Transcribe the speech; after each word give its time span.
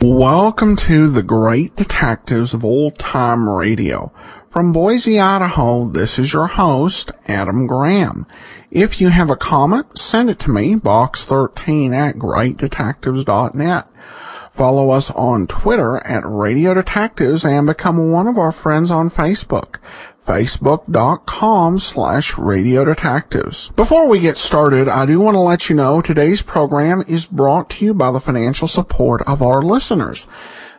Welcome 0.00 0.76
to 0.76 1.08
the 1.08 1.22
Great 1.22 1.76
Detectives 1.76 2.52
of 2.54 2.64
Old 2.64 2.98
Time 2.98 3.48
Radio. 3.48 4.12
From 4.50 4.72
Boise, 4.72 5.20
Idaho, 5.20 5.88
this 5.88 6.18
is 6.18 6.32
your 6.32 6.46
host, 6.46 7.10
Adam 7.26 7.66
Graham. 7.66 8.26
If 8.70 9.00
you 9.00 9.08
have 9.08 9.28
a 9.28 9.36
comment, 9.36 9.98
send 9.98 10.30
it 10.30 10.38
to 10.40 10.50
me, 10.50 10.76
box13 10.76 11.94
at 11.94 12.16
greatdetectives.net. 12.16 13.86
Follow 14.52 14.90
us 14.90 15.10
on 15.10 15.46
Twitter 15.46 15.98
at 16.06 16.22
Radio 16.24 16.72
Detectives 16.72 17.44
and 17.44 17.66
become 17.66 18.10
one 18.10 18.26
of 18.26 18.38
our 18.38 18.52
friends 18.52 18.90
on 18.90 19.10
Facebook 19.10 19.76
facebook.com 20.26 21.78
slash 21.78 22.36
radio 22.36 22.84
detectives. 22.84 23.70
Before 23.76 24.08
we 24.08 24.18
get 24.18 24.36
started, 24.36 24.88
I 24.88 25.06
do 25.06 25.20
want 25.20 25.36
to 25.36 25.40
let 25.40 25.70
you 25.70 25.76
know 25.76 26.00
today's 26.00 26.42
program 26.42 27.04
is 27.06 27.26
brought 27.26 27.70
to 27.70 27.84
you 27.84 27.94
by 27.94 28.10
the 28.10 28.18
financial 28.18 28.66
support 28.66 29.22
of 29.22 29.40
our 29.40 29.62
listeners. 29.62 30.26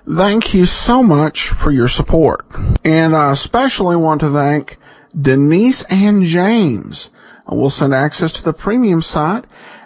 Thank 0.10 0.54
you 0.54 0.66
so 0.66 1.04
much 1.04 1.50
for 1.50 1.70
your 1.70 1.90
support. 1.90 2.46
And 2.86 3.14
I 3.14 3.32
especially 3.32 3.98
want 3.98 4.22
to 4.22 4.32
thank 4.32 4.78
Denise 5.20 5.84
and 5.90 6.24
James. 6.24 7.10
We'll 7.50 7.70
send 7.70 7.94
access 7.94 8.32
to 8.34 8.44
the 8.44 8.52
premium 8.54 9.02
site 9.02 9.46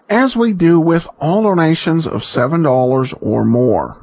as 0.09 0.35
we 0.37 0.53
do 0.53 0.79
with 0.79 1.07
all 1.19 1.43
donations 1.43 2.05
of 2.05 2.21
$7 2.21 3.17
or 3.19 3.45
more. 3.45 3.97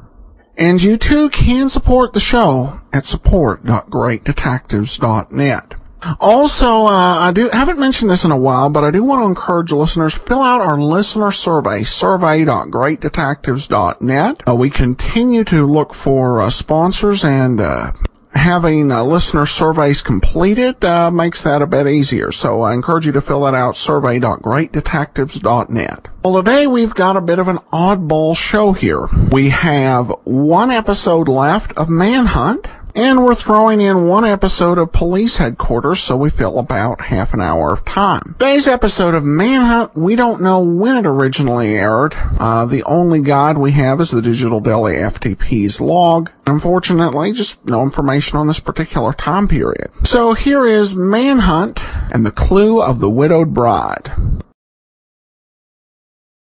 And 0.56 0.82
you 0.82 0.96
too 0.96 1.30
can 1.30 1.68
support 1.68 2.14
the 2.14 2.20
show 2.20 2.80
at 2.92 3.04
support.greatdetectives.net. 3.04 5.74
Also, 6.20 6.86
uh, 6.86 7.18
I 7.18 7.32
do 7.32 7.48
haven't 7.52 7.78
mentioned 7.78 8.10
this 8.10 8.24
in 8.24 8.30
a 8.30 8.38
while, 8.38 8.70
but 8.70 8.84
I 8.84 8.90
do 8.90 9.02
want 9.02 9.22
to 9.22 9.26
encourage 9.26 9.72
listeners 9.72 10.14
fill 10.14 10.42
out 10.42 10.60
our 10.60 10.78
listener 10.80 11.32
survey, 11.32 11.82
survey.greatdetectives.net. 11.84 14.42
Uh, 14.48 14.54
we 14.54 14.70
continue 14.70 15.44
to 15.44 15.66
look 15.66 15.92
for 15.94 16.40
uh, 16.40 16.48
sponsors 16.50 17.24
and 17.24 17.60
uh, 17.60 17.92
having 18.34 18.90
uh, 18.90 19.02
listener 19.02 19.46
surveys 19.46 20.00
completed 20.00 20.82
uh, 20.84 21.10
makes 21.10 21.42
that 21.42 21.62
a 21.62 21.66
bit 21.66 21.86
easier. 21.86 22.32
So 22.32 22.62
I 22.62 22.72
encourage 22.74 23.06
you 23.06 23.12
to 23.12 23.20
fill 23.20 23.42
that 23.42 23.54
out, 23.54 23.76
survey.greatdetectives.net. 23.76 26.08
Well, 26.24 26.42
today 26.42 26.66
we've 26.66 26.94
got 26.94 27.16
a 27.16 27.20
bit 27.20 27.38
of 27.38 27.48
an 27.48 27.58
oddball 27.72 28.36
show 28.36 28.72
here. 28.72 29.06
We 29.30 29.50
have 29.50 30.12
one 30.24 30.70
episode 30.70 31.28
left 31.28 31.72
of 31.76 31.88
Manhunt, 31.88 32.68
and 32.94 33.24
we're 33.24 33.34
throwing 33.34 33.80
in 33.80 34.06
one 34.08 34.24
episode 34.24 34.78
of 34.78 34.92
Police 34.92 35.36
Headquarters, 35.36 36.00
so 36.00 36.16
we 36.16 36.30
fill 36.30 36.58
about 36.58 37.00
half 37.00 37.34
an 37.34 37.40
hour 37.40 37.72
of 37.72 37.84
time. 37.84 38.34
Today's 38.38 38.68
episode 38.68 39.14
of 39.14 39.24
Manhunt, 39.24 39.94
we 39.94 40.16
don't 40.16 40.42
know 40.42 40.60
when 40.60 40.96
it 40.96 41.06
originally 41.06 41.74
aired. 41.74 42.14
Uh, 42.16 42.64
the 42.66 42.82
only 42.84 43.22
guide 43.22 43.58
we 43.58 43.72
have 43.72 44.00
is 44.00 44.10
the 44.10 44.22
Digital 44.22 44.60
Deli 44.60 44.94
FTP's 44.94 45.80
log. 45.80 46.30
Unfortunately, 46.46 47.32
just 47.32 47.64
no 47.66 47.82
information 47.82 48.38
on 48.38 48.46
this 48.46 48.60
particular 48.60 49.12
time 49.12 49.48
period. 49.48 49.90
So 50.04 50.32
here 50.32 50.66
is 50.66 50.94
Manhunt 50.94 51.82
and 52.12 52.24
the 52.26 52.30
Clue 52.30 52.82
of 52.82 53.00
the 53.00 53.10
Widowed 53.10 53.54
Bride. 53.54 54.12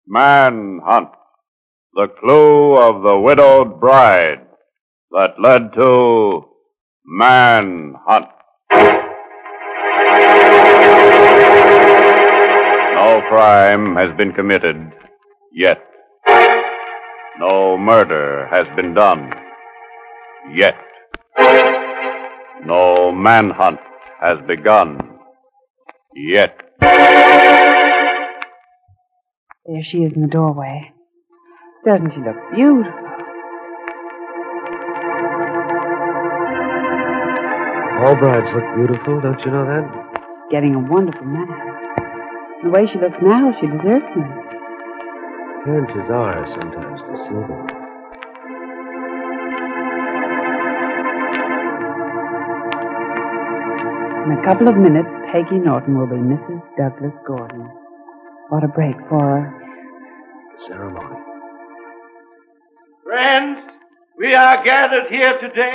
Manhunt. 0.07 1.09
The 1.93 2.07
clue 2.07 2.77
of 2.77 3.01
the 3.01 3.19
widowed 3.19 3.79
bride 3.79 4.46
that 5.11 5.39
led 5.39 5.73
to 5.73 6.45
manhunt. 7.05 8.27
No 12.93 13.21
crime 13.29 13.95
has 13.95 14.15
been 14.17 14.33
committed 14.33 14.91
yet. 15.53 15.81
No 17.39 17.77
murder 17.77 18.47
has 18.51 18.67
been 18.75 18.93
done 18.93 19.31
yet. 20.53 20.75
No 22.65 23.11
manhunt 23.11 23.79
has 24.19 24.39
begun 24.47 25.19
yet. 26.15 26.59
There 29.65 29.83
she 29.83 29.99
is 29.99 30.13
in 30.15 30.21
the 30.21 30.27
doorway. 30.27 30.91
Doesn't 31.85 32.11
she 32.11 32.19
look 32.19 32.35
beautiful? 32.53 33.06
All 37.97 38.15
brides 38.15 38.47
look 38.53 38.63
beautiful, 38.75 39.19
don't 39.21 39.39
you 39.41 39.49
know 39.49 39.65
that? 39.65 39.85
Getting 40.51 40.75
a 40.75 40.79
wonderful 40.79 41.25
man. 41.25 41.47
The 42.63 42.69
way 42.69 42.85
she 42.85 42.99
looks 42.99 43.17
now, 43.23 43.51
she 43.59 43.65
deserves 43.65 44.05
him. 44.13 44.29
Appearances 45.61 46.05
are 46.13 46.45
sometimes 46.53 47.01
deceiving. 47.09 47.87
In 54.25 54.37
a 54.37 54.43
couple 54.45 54.67
of 54.67 54.77
minutes, 54.77 55.09
Peggy 55.31 55.57
Norton 55.57 55.97
will 55.97 56.05
be 56.05 56.21
Mrs. 56.21 56.61
Douglas 56.77 57.17
Gordon. 57.25 57.67
What 58.49 58.63
a 58.63 58.67
break 58.67 58.95
for 59.09 59.19
her. 59.19 59.53
Ceremony. 60.67 61.17
Friends, 63.03 63.57
we 64.19 64.35
are 64.35 64.63
gathered 64.63 65.09
here 65.09 65.39
today. 65.39 65.71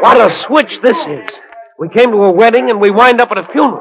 What 0.00 0.16
a 0.18 0.30
switch 0.46 0.78
this 0.82 0.96
is. 0.96 1.30
We 1.78 1.88
came 1.88 2.10
to 2.10 2.16
a 2.24 2.32
wedding 2.32 2.70
and 2.70 2.80
we 2.80 2.90
wind 2.90 3.20
up 3.20 3.30
at 3.30 3.38
a 3.38 3.46
funeral. 3.52 3.80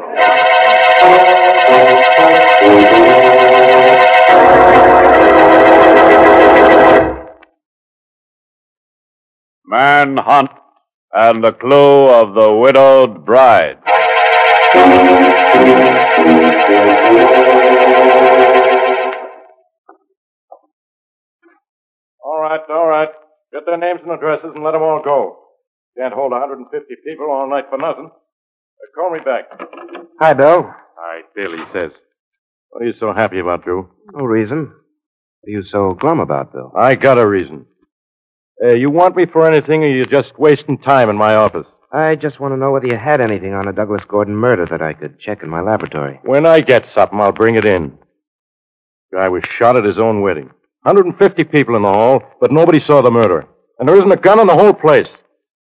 Manhunt 9.66 10.50
and 11.14 11.44
the 11.44 11.54
clue 11.54 12.08
of 12.08 12.34
the 12.34 12.54
widowed 12.54 13.26
bride. 13.26 13.78
Right, 22.50 22.70
all 22.70 22.88
right. 22.88 23.10
Get 23.52 23.66
their 23.66 23.78
names 23.78 24.02
and 24.04 24.12
addresses 24.12 24.52
and 24.54 24.64
let 24.64 24.72
them 24.72 24.82
all 24.82 25.02
go. 25.04 25.38
Can't 25.98 26.14
hold 26.14 26.32
150 26.32 26.96
people 27.06 27.32
all 27.32 27.50
night 27.50 27.66
for 27.70 27.78
nothing. 27.78 28.10
Uh, 28.10 28.88
call 28.96 29.12
me 29.12 29.20
back. 29.20 29.46
Hi, 30.20 30.34
Bill. 30.34 30.72
Hi, 30.98 31.22
Bill, 31.36 31.52
he 31.58 31.64
says. 31.74 31.92
What 32.70 32.84
are 32.84 32.86
you 32.86 32.94
so 33.00 33.14
happy 33.14 33.40
about, 33.40 33.64
Drew? 33.64 33.90
No 34.14 34.26
reason. 34.26 34.72
What 35.42 35.48
are 35.48 35.52
you 35.52 35.64
so 35.64 35.96
glum 36.00 36.20
about, 36.20 36.54
Bill? 36.54 36.72
I 36.78 36.96
got 36.96 37.18
a 37.18 37.28
reason. 37.28 37.66
Uh, 38.64 38.76
you 38.76 38.90
want 38.90 39.16
me 39.16 39.26
for 39.26 39.50
anything, 39.50 39.84
or 39.84 39.88
you're 39.88 40.06
just 40.06 40.38
wasting 40.38 40.78
time 40.78 41.10
in 41.10 41.16
my 41.16 41.36
office? 41.36 41.66
I 41.92 42.16
just 42.16 42.40
want 42.40 42.54
to 42.54 42.58
know 42.58 42.72
whether 42.72 42.88
you 42.88 42.98
had 42.98 43.20
anything 43.20 43.54
on 43.54 43.68
a 43.68 43.74
Douglas 43.74 44.04
Gordon 44.08 44.36
murder 44.36 44.68
that 44.70 44.82
I 44.82 44.94
could 44.94 45.20
check 45.20 45.42
in 45.42 45.50
my 45.50 45.62
laboratory. 45.62 46.20
When 46.24 46.46
I 46.46 46.62
get 46.62 46.86
something, 46.94 47.20
I'll 47.20 47.32
bring 47.32 47.56
it 47.56 47.66
in. 47.66 47.98
Guy 49.12 49.28
was 49.30 49.44
shot 49.58 49.76
at 49.76 49.86
his 49.86 49.98
own 49.98 50.22
wedding. 50.22 50.52
150 50.84 51.44
people 51.46 51.76
in 51.76 51.84
the 51.84 51.90
hall, 51.92 52.22
but 52.40 52.52
nobody 52.52 52.80
saw 52.80 53.02
the 53.02 53.12
murder. 53.12 53.46
And 53.78 53.88
there 53.88 53.96
isn't 53.96 54.12
a 54.12 54.18
gun 54.18 54.40
in 54.40 54.48
the 54.48 54.56
whole 54.56 54.74
place. 54.74 55.08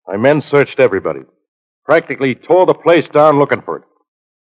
My 0.07 0.17
men 0.17 0.41
searched 0.50 0.79
everybody. 0.79 1.21
Practically 1.85 2.35
tore 2.35 2.65
the 2.65 2.73
place 2.73 3.07
down 3.13 3.39
looking 3.39 3.61
for 3.61 3.77
it. 3.77 3.83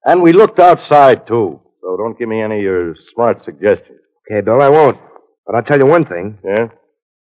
And 0.05 0.23
we 0.23 0.33
looked 0.33 0.59
outside, 0.61 1.27
too. 1.27 1.61
So 1.81 1.97
don't 1.97 2.19
give 2.19 2.29
me 2.29 2.41
any 2.43 2.57
of 2.59 2.63
your 2.63 2.95
smart 3.15 3.45
suggestions. 3.45 3.99
Okay, 4.31 4.41
Bill, 4.43 4.61
I 4.61 4.69
won't. 4.69 4.99
But 5.47 5.57
I'll 5.57 5.63
tell 5.63 5.79
you 5.79 5.87
one 5.87 6.05
thing. 6.07 6.39
Yeah? 6.45 6.69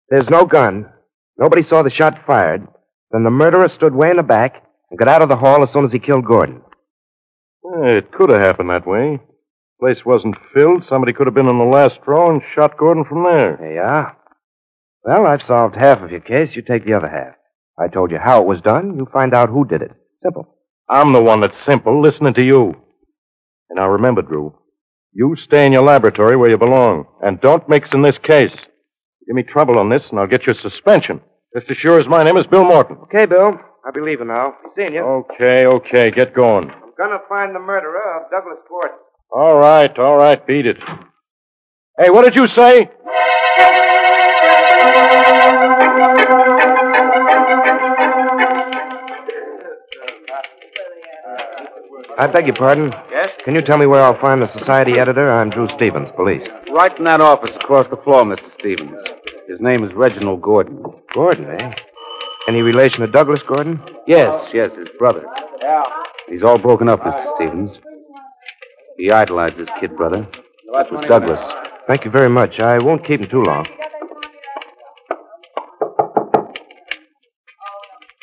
There's 0.09 0.29
no 0.29 0.45
gun. 0.45 0.89
Nobody 1.37 1.63
saw 1.63 1.81
the 1.83 1.89
shot 1.89 2.25
fired. 2.27 2.67
Then 3.11 3.23
the 3.23 3.29
murderer 3.31 3.69
stood 3.69 3.95
way 3.95 4.11
in 4.11 4.17
the 4.17 4.23
back 4.23 4.63
and 4.89 4.99
got 4.99 5.07
out 5.07 5.21
of 5.21 5.29
the 5.29 5.35
hall 5.37 5.63
as 5.63 5.71
soon 5.73 5.85
as 5.85 5.91
he 5.91 5.99
killed 5.99 6.25
Gordon. 6.25 6.61
Eh, 7.83 7.97
It 7.97 8.11
could 8.11 8.29
have 8.29 8.41
happened 8.41 8.69
that 8.69 8.85
way. 8.87 9.19
Place 9.79 10.03
wasn't 10.05 10.35
filled. 10.53 10.83
Somebody 10.87 11.13
could 11.13 11.27
have 11.27 11.33
been 11.33 11.47
in 11.47 11.57
the 11.57 11.63
last 11.63 11.99
row 12.05 12.29
and 12.29 12.41
shot 12.53 12.77
Gordon 12.77 13.05
from 13.05 13.23
there. 13.23 13.57
You. 13.61 14.15
Well, 15.03 15.25
I've 15.25 15.41
solved 15.41 15.75
half 15.75 16.01
of 16.01 16.11
your 16.11 16.19
case. 16.19 16.55
You 16.55 16.61
take 16.61 16.85
the 16.85 16.93
other 16.93 17.07
half. 17.07 17.35
I 17.79 17.87
told 17.87 18.11
you 18.11 18.17
how 18.17 18.41
it 18.41 18.47
was 18.47 18.61
done. 18.61 18.97
You 18.97 19.07
find 19.13 19.33
out 19.33 19.49
who 19.49 19.65
did 19.65 19.81
it. 19.81 19.91
Simple. 20.21 20.53
I'm 20.89 21.13
the 21.13 21.23
one 21.23 21.39
that's 21.39 21.65
simple, 21.65 22.01
listening 22.01 22.33
to 22.33 22.43
you. 22.43 22.75
And 23.69 23.77
now 23.77 23.89
remember, 23.89 24.21
Drew, 24.21 24.53
you 25.13 25.35
stay 25.37 25.65
in 25.65 25.71
your 25.71 25.83
laboratory 25.83 26.35
where 26.35 26.49
you 26.49 26.57
belong, 26.57 27.05
and 27.21 27.39
don't 27.39 27.69
mix 27.69 27.89
in 27.93 28.01
this 28.01 28.17
case. 28.17 28.51
Give 28.51 29.35
me 29.35 29.43
trouble 29.43 29.77
on 29.77 29.89
this, 29.89 30.03
and 30.09 30.19
I'll 30.19 30.27
get 30.27 30.45
your 30.45 30.55
suspension. 30.55 31.21
Just 31.55 31.69
as 31.71 31.77
sure 31.77 31.99
as 31.99 32.07
my 32.07 32.23
name 32.23 32.37
is 32.37 32.47
Bill 32.47 32.65
Morton. 32.65 32.97
Okay, 33.03 33.25
Bill. 33.27 33.59
I'll 33.85 33.93
be 33.93 34.01
leaving 34.01 34.27
now. 34.27 34.55
Seeing 34.75 34.93
you. 34.95 35.01
Okay, 35.01 35.65
okay, 35.67 36.11
get 36.11 36.33
going. 36.33 36.69
I'm 36.69 36.93
gonna 36.97 37.19
find 37.29 37.55
the 37.55 37.59
murderer 37.59 38.17
of 38.17 38.29
Douglas 38.29 38.59
Gordon. 38.67 38.97
All 39.31 39.57
right, 39.57 39.97
all 39.99 40.17
right, 40.17 40.45
beat 40.45 40.65
it. 40.65 40.77
Hey, 41.97 42.09
what 42.09 42.23
did 42.23 42.35
you 42.35 42.47
say? 42.55 42.89
I 52.17 52.27
beg 52.27 52.47
your 52.47 52.55
pardon. 52.55 52.91
Yes? 53.11 53.29
Can 53.45 53.55
you 53.55 53.61
tell 53.61 53.77
me 53.77 53.85
where 53.85 54.01
I'll 54.01 54.19
find 54.19 54.41
the 54.41 54.51
society 54.57 54.99
editor? 54.99 55.31
I'm 55.31 55.49
Drew 55.49 55.67
Stevens, 55.75 56.09
police. 56.15 56.45
Right 56.71 56.97
in 56.97 57.05
that 57.05 57.21
office 57.21 57.51
across 57.55 57.87
the 57.89 57.97
floor, 57.97 58.23
Mr. 58.23 58.49
Stevens. 58.59 58.97
His 59.47 59.59
name 59.61 59.83
is 59.83 59.93
Reginald 59.93 60.41
Gordon. 60.41 60.83
Gordon, 61.13 61.45
eh? 61.49 61.71
Any 62.47 62.61
relation 62.61 63.01
to 63.01 63.07
Douglas 63.07 63.41
Gordon? 63.47 63.79
Yes, 64.07 64.49
yes, 64.53 64.71
his 64.77 64.89
brother. 64.97 65.23
Yeah. 65.61 65.83
He's 66.27 66.43
all 66.43 66.57
broken 66.57 66.89
up, 66.89 67.01
Mr. 67.01 67.35
Stevens. 67.35 67.71
He 68.99 69.09
idolized 69.11 69.55
his 69.55 69.69
kid 69.79 69.95
brother. 69.95 70.27
That 70.73 70.91
was 70.91 71.05
Douglas. 71.07 71.39
Thank 71.87 72.03
you 72.03 72.11
very 72.11 72.27
much. 72.27 72.59
I 72.59 72.79
won't 72.79 73.05
keep 73.07 73.21
him 73.21 73.29
too 73.29 73.43
long. 73.43 73.65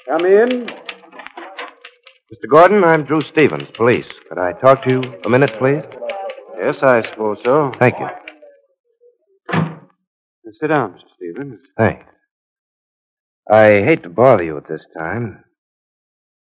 Come 0.06 0.26
in. 0.26 0.66
Mr. 2.30 2.50
Gordon, 2.50 2.84
I'm 2.84 3.04
Drew 3.04 3.22
Stevens, 3.22 3.68
police. 3.74 4.04
Could 4.28 4.36
I 4.36 4.52
talk 4.52 4.84
to 4.84 4.90
you 4.90 5.02
a 5.24 5.30
minute, 5.30 5.52
please? 5.58 5.82
Yes, 6.60 6.76
I 6.82 7.02
suppose 7.10 7.38
so. 7.42 7.72
Thank 7.80 7.94
you. 7.98 8.08
Sit 10.60 10.68
down, 10.68 10.92
Mr. 10.92 11.00
Stevens. 11.16 11.60
Thanks. 11.78 12.04
I 13.50 13.82
hate 13.82 14.02
to 14.02 14.10
bother 14.10 14.42
you 14.42 14.58
at 14.58 14.68
this 14.68 14.82
time. 14.96 15.42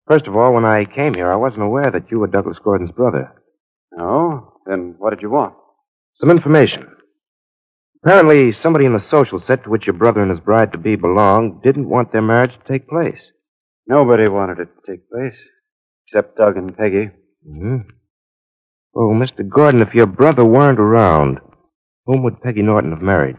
First 0.07 0.27
of 0.27 0.35
all, 0.35 0.53
when 0.53 0.65
I 0.65 0.85
came 0.85 1.15
here, 1.15 1.31
I 1.31 1.35
wasn't 1.35 1.63
aware 1.63 1.89
that 1.89 2.11
you 2.11 2.19
were 2.19 2.27
Douglas 2.27 2.57
Gordon's 2.63 2.91
brother. 2.91 3.33
No? 3.95 4.53
Then 4.65 4.95
what 4.97 5.11
did 5.11 5.21
you 5.21 5.29
want? 5.29 5.55
Some 6.19 6.29
information. 6.31 6.87
Apparently, 8.03 8.53
somebody 8.53 8.85
in 8.85 8.93
the 8.93 9.03
social 9.09 9.41
set 9.45 9.63
to 9.63 9.69
which 9.69 9.85
your 9.85 9.95
brother 9.95 10.21
and 10.21 10.31
his 10.31 10.39
bride 10.39 10.71
to 10.71 10.77
be 10.77 10.95
belonged 10.95 11.61
didn't 11.63 11.89
want 11.89 12.11
their 12.11 12.21
marriage 12.21 12.51
to 12.53 12.71
take 12.71 12.87
place. 12.87 13.19
Nobody 13.87 14.27
wanted 14.29 14.59
it 14.59 14.67
to 14.67 14.91
take 14.91 15.09
place, 15.09 15.35
except 16.07 16.37
Doug 16.37 16.55
and 16.57 16.77
Peggy. 16.77 17.09
hmm 17.45 17.77
Oh, 18.95 19.09
Mr. 19.13 19.47
Gordon, 19.47 19.81
if 19.81 19.93
your 19.93 20.07
brother 20.07 20.43
weren't 20.45 20.79
around, 20.79 21.39
whom 22.05 22.23
would 22.23 22.41
Peggy 22.41 22.61
Norton 22.63 22.91
have 22.91 23.01
married? 23.01 23.37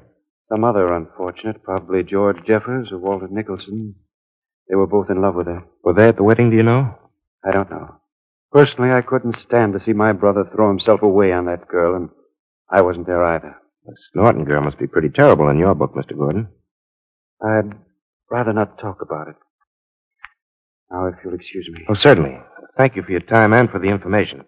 Some 0.51 0.65
other 0.65 0.93
unfortunate, 0.93 1.63
probably 1.63 2.03
George 2.03 2.37
Jeffers 2.47 2.89
or 2.93 2.99
Walter 2.99 3.29
Nicholson. 3.31 3.95
They 4.69 4.77
were 4.77 4.87
both 4.87 5.11
in 5.11 5.21
love 5.21 5.35
with 5.35 5.47
her. 5.47 5.65
Were 5.83 5.95
they 5.95 6.09
at 6.09 6.17
the 6.17 6.23
wedding, 6.23 6.51
do 6.51 6.57
you 6.57 6.63
know? 6.63 6.95
I 7.45 7.51
don't 7.51 7.71
know. 7.71 8.00
Personally, 8.53 8.91
I 8.91 9.03
couldn't 9.03 9.37
stand 9.47 9.73
to 9.75 9.81
see 9.81 9.93
my 9.93 10.13
brother 10.13 10.45
throw 10.45 10.69
himself 10.69 11.03
away 11.03 11.33
on 11.33 11.47
that 11.47 11.69
girl, 11.69 11.95
and 11.95 12.09
I 12.69 12.83
wasn't 12.83 13.07
there 13.07 13.23
either. 13.23 13.57
The 13.85 13.95
Norton 14.15 14.45
girl 14.45 14.63
must 14.63 14.79
be 14.79 14.87
pretty 14.87 15.09
terrible 15.09 15.49
in 15.49 15.59
your 15.59 15.75
book, 15.75 15.95
Mr. 15.95 16.17
Gordon. 16.17 16.49
I'd 17.43 17.73
rather 18.31 18.53
not 18.53 18.79
talk 18.79 19.03
about 19.03 19.29
it. 19.29 19.37
Now, 20.91 21.07
if 21.07 21.15
you'll 21.25 21.35
excuse 21.35 21.69
me. 21.73 21.85
Oh, 21.89 21.95
certainly. 21.95 22.39
Thank 22.77 22.97
you 22.97 23.03
for 23.03 23.13
your 23.13 23.21
time 23.21 23.53
and 23.53 23.71
for 23.71 23.79
the 23.79 23.89
information. 23.89 24.45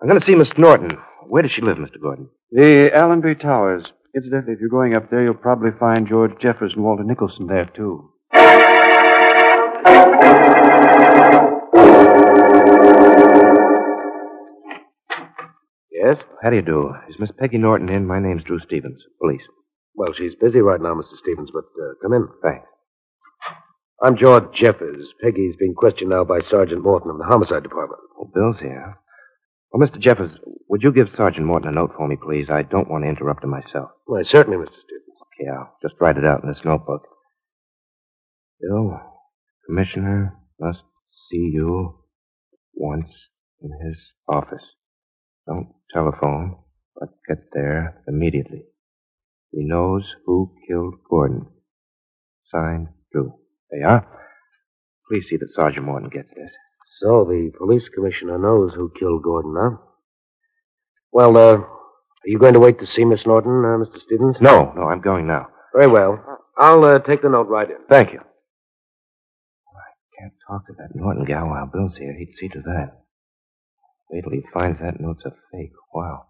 I'm 0.00 0.08
going 0.08 0.20
to 0.20 0.26
see 0.26 0.34
Miss 0.34 0.50
Norton. 0.58 0.98
Where 1.26 1.42
does 1.42 1.52
she 1.52 1.62
live, 1.62 1.78
Mr. 1.78 2.00
Gordon? 2.00 2.28
The 2.50 2.90
Allenby 2.94 3.36
Towers. 3.36 3.84
Incidentally, 4.14 4.52
if 4.52 4.60
you're 4.60 4.68
going 4.68 4.94
up 4.94 5.10
there, 5.10 5.22
you'll 5.24 5.34
probably 5.34 5.70
find 5.80 6.06
George 6.06 6.32
Jeffers 6.40 6.74
and 6.74 6.84
Walter 6.84 7.04
Nicholson 7.04 7.46
there, 7.46 7.70
too. 7.74 8.11
Yes? 16.02 16.16
How 16.42 16.50
do 16.50 16.56
you 16.56 16.62
do? 16.62 16.92
Is 17.08 17.14
Miss 17.20 17.30
Peggy 17.38 17.58
Norton 17.58 17.88
in? 17.88 18.06
My 18.06 18.18
name's 18.18 18.42
Drew 18.42 18.58
Stevens, 18.58 19.00
police. 19.20 19.42
Well, 19.94 20.12
she's 20.12 20.34
busy 20.40 20.58
right 20.58 20.80
now, 20.80 20.94
Mr. 20.94 21.16
Stevens, 21.16 21.50
but 21.52 21.62
uh, 21.80 21.94
come 22.02 22.12
in. 22.12 22.26
Thanks. 22.42 22.66
I'm 24.02 24.16
George 24.16 24.52
Jeffers. 24.52 25.06
Peggy's 25.22 25.54
being 25.60 25.74
questioned 25.74 26.10
now 26.10 26.24
by 26.24 26.40
Sergeant 26.40 26.82
Morton 26.82 27.12
of 27.12 27.18
the 27.18 27.24
Homicide 27.24 27.62
Department. 27.62 28.00
Oh, 28.18 28.28
Bill's 28.34 28.58
here. 28.58 28.98
Well, 29.70 29.86
Mr. 29.86 30.00
Jeffers, 30.00 30.32
would 30.68 30.82
you 30.82 30.92
give 30.92 31.06
Sergeant 31.16 31.46
Morton 31.46 31.68
a 31.68 31.72
note 31.72 31.92
for 31.96 32.08
me, 32.08 32.16
please? 32.20 32.48
I 32.50 32.62
don't 32.62 32.90
want 32.90 33.04
to 33.04 33.08
interrupt 33.08 33.44
him 33.44 33.50
myself. 33.50 33.90
Why, 34.06 34.22
certainly, 34.24 34.58
Mr. 34.58 34.74
Stevens. 34.74 35.18
Okay, 35.40 35.50
I'll 35.56 35.76
just 35.82 35.94
write 36.00 36.16
it 36.16 36.24
out 36.24 36.42
in 36.42 36.48
this 36.48 36.64
notebook. 36.64 37.02
Bill, 38.60 38.98
Commissioner 39.66 40.34
must 40.58 40.80
see 41.30 41.50
you 41.54 41.94
once 42.74 43.08
in 43.60 43.70
his 43.86 43.98
office. 44.28 44.64
Don't 45.46 45.68
telephone, 45.92 46.56
but 46.98 47.08
get 47.28 47.38
there 47.52 48.02
immediately. 48.06 48.64
He 49.50 49.64
knows 49.64 50.04
who 50.24 50.54
killed 50.66 50.94
Gordon. 51.08 51.46
Signed, 52.50 52.88
Drew. 53.12 53.34
There 53.70 53.80
you 53.80 53.86
are. 53.86 54.06
Please 55.08 55.24
see 55.28 55.36
that 55.36 55.52
Sergeant 55.54 55.86
Morton 55.86 56.08
gets 56.08 56.28
this. 56.30 56.50
So 57.00 57.24
the 57.24 57.50
police 57.58 57.88
commissioner 57.94 58.38
knows 58.38 58.72
who 58.74 58.92
killed 58.98 59.22
Gordon, 59.22 59.54
huh? 59.58 59.76
Well, 61.10 61.36
uh, 61.36 61.56
are 61.56 61.68
you 62.24 62.38
going 62.38 62.54
to 62.54 62.60
wait 62.60 62.78
to 62.80 62.86
see 62.86 63.04
Miss 63.04 63.26
Norton, 63.26 63.64
uh, 63.64 63.84
Mr. 63.84 64.00
Stevens? 64.06 64.36
No, 64.40 64.72
no, 64.76 64.84
I'm 64.84 65.00
going 65.00 65.26
now. 65.26 65.48
Very 65.74 65.90
well. 65.90 66.22
I'll 66.56 66.84
uh, 66.84 66.98
take 67.00 67.22
the 67.22 67.28
note 67.28 67.48
right 67.48 67.68
in. 67.68 67.76
Thank 67.90 68.12
you. 68.12 68.20
I 68.20 69.90
can't 70.18 70.32
talk 70.46 70.66
to 70.66 70.72
that 70.78 70.94
Norton 70.94 71.24
gal 71.24 71.48
while 71.48 71.66
Bill's 71.66 71.96
here. 71.96 72.14
He'd 72.16 72.34
see 72.40 72.48
to 72.48 72.62
that. 72.62 73.01
Wait 74.12 74.22
till 74.22 74.32
he 74.32 74.42
finds 74.52 74.78
that 74.80 75.00
note's 75.00 75.24
a 75.24 75.30
fake. 75.50 75.72
Wow. 75.94 76.26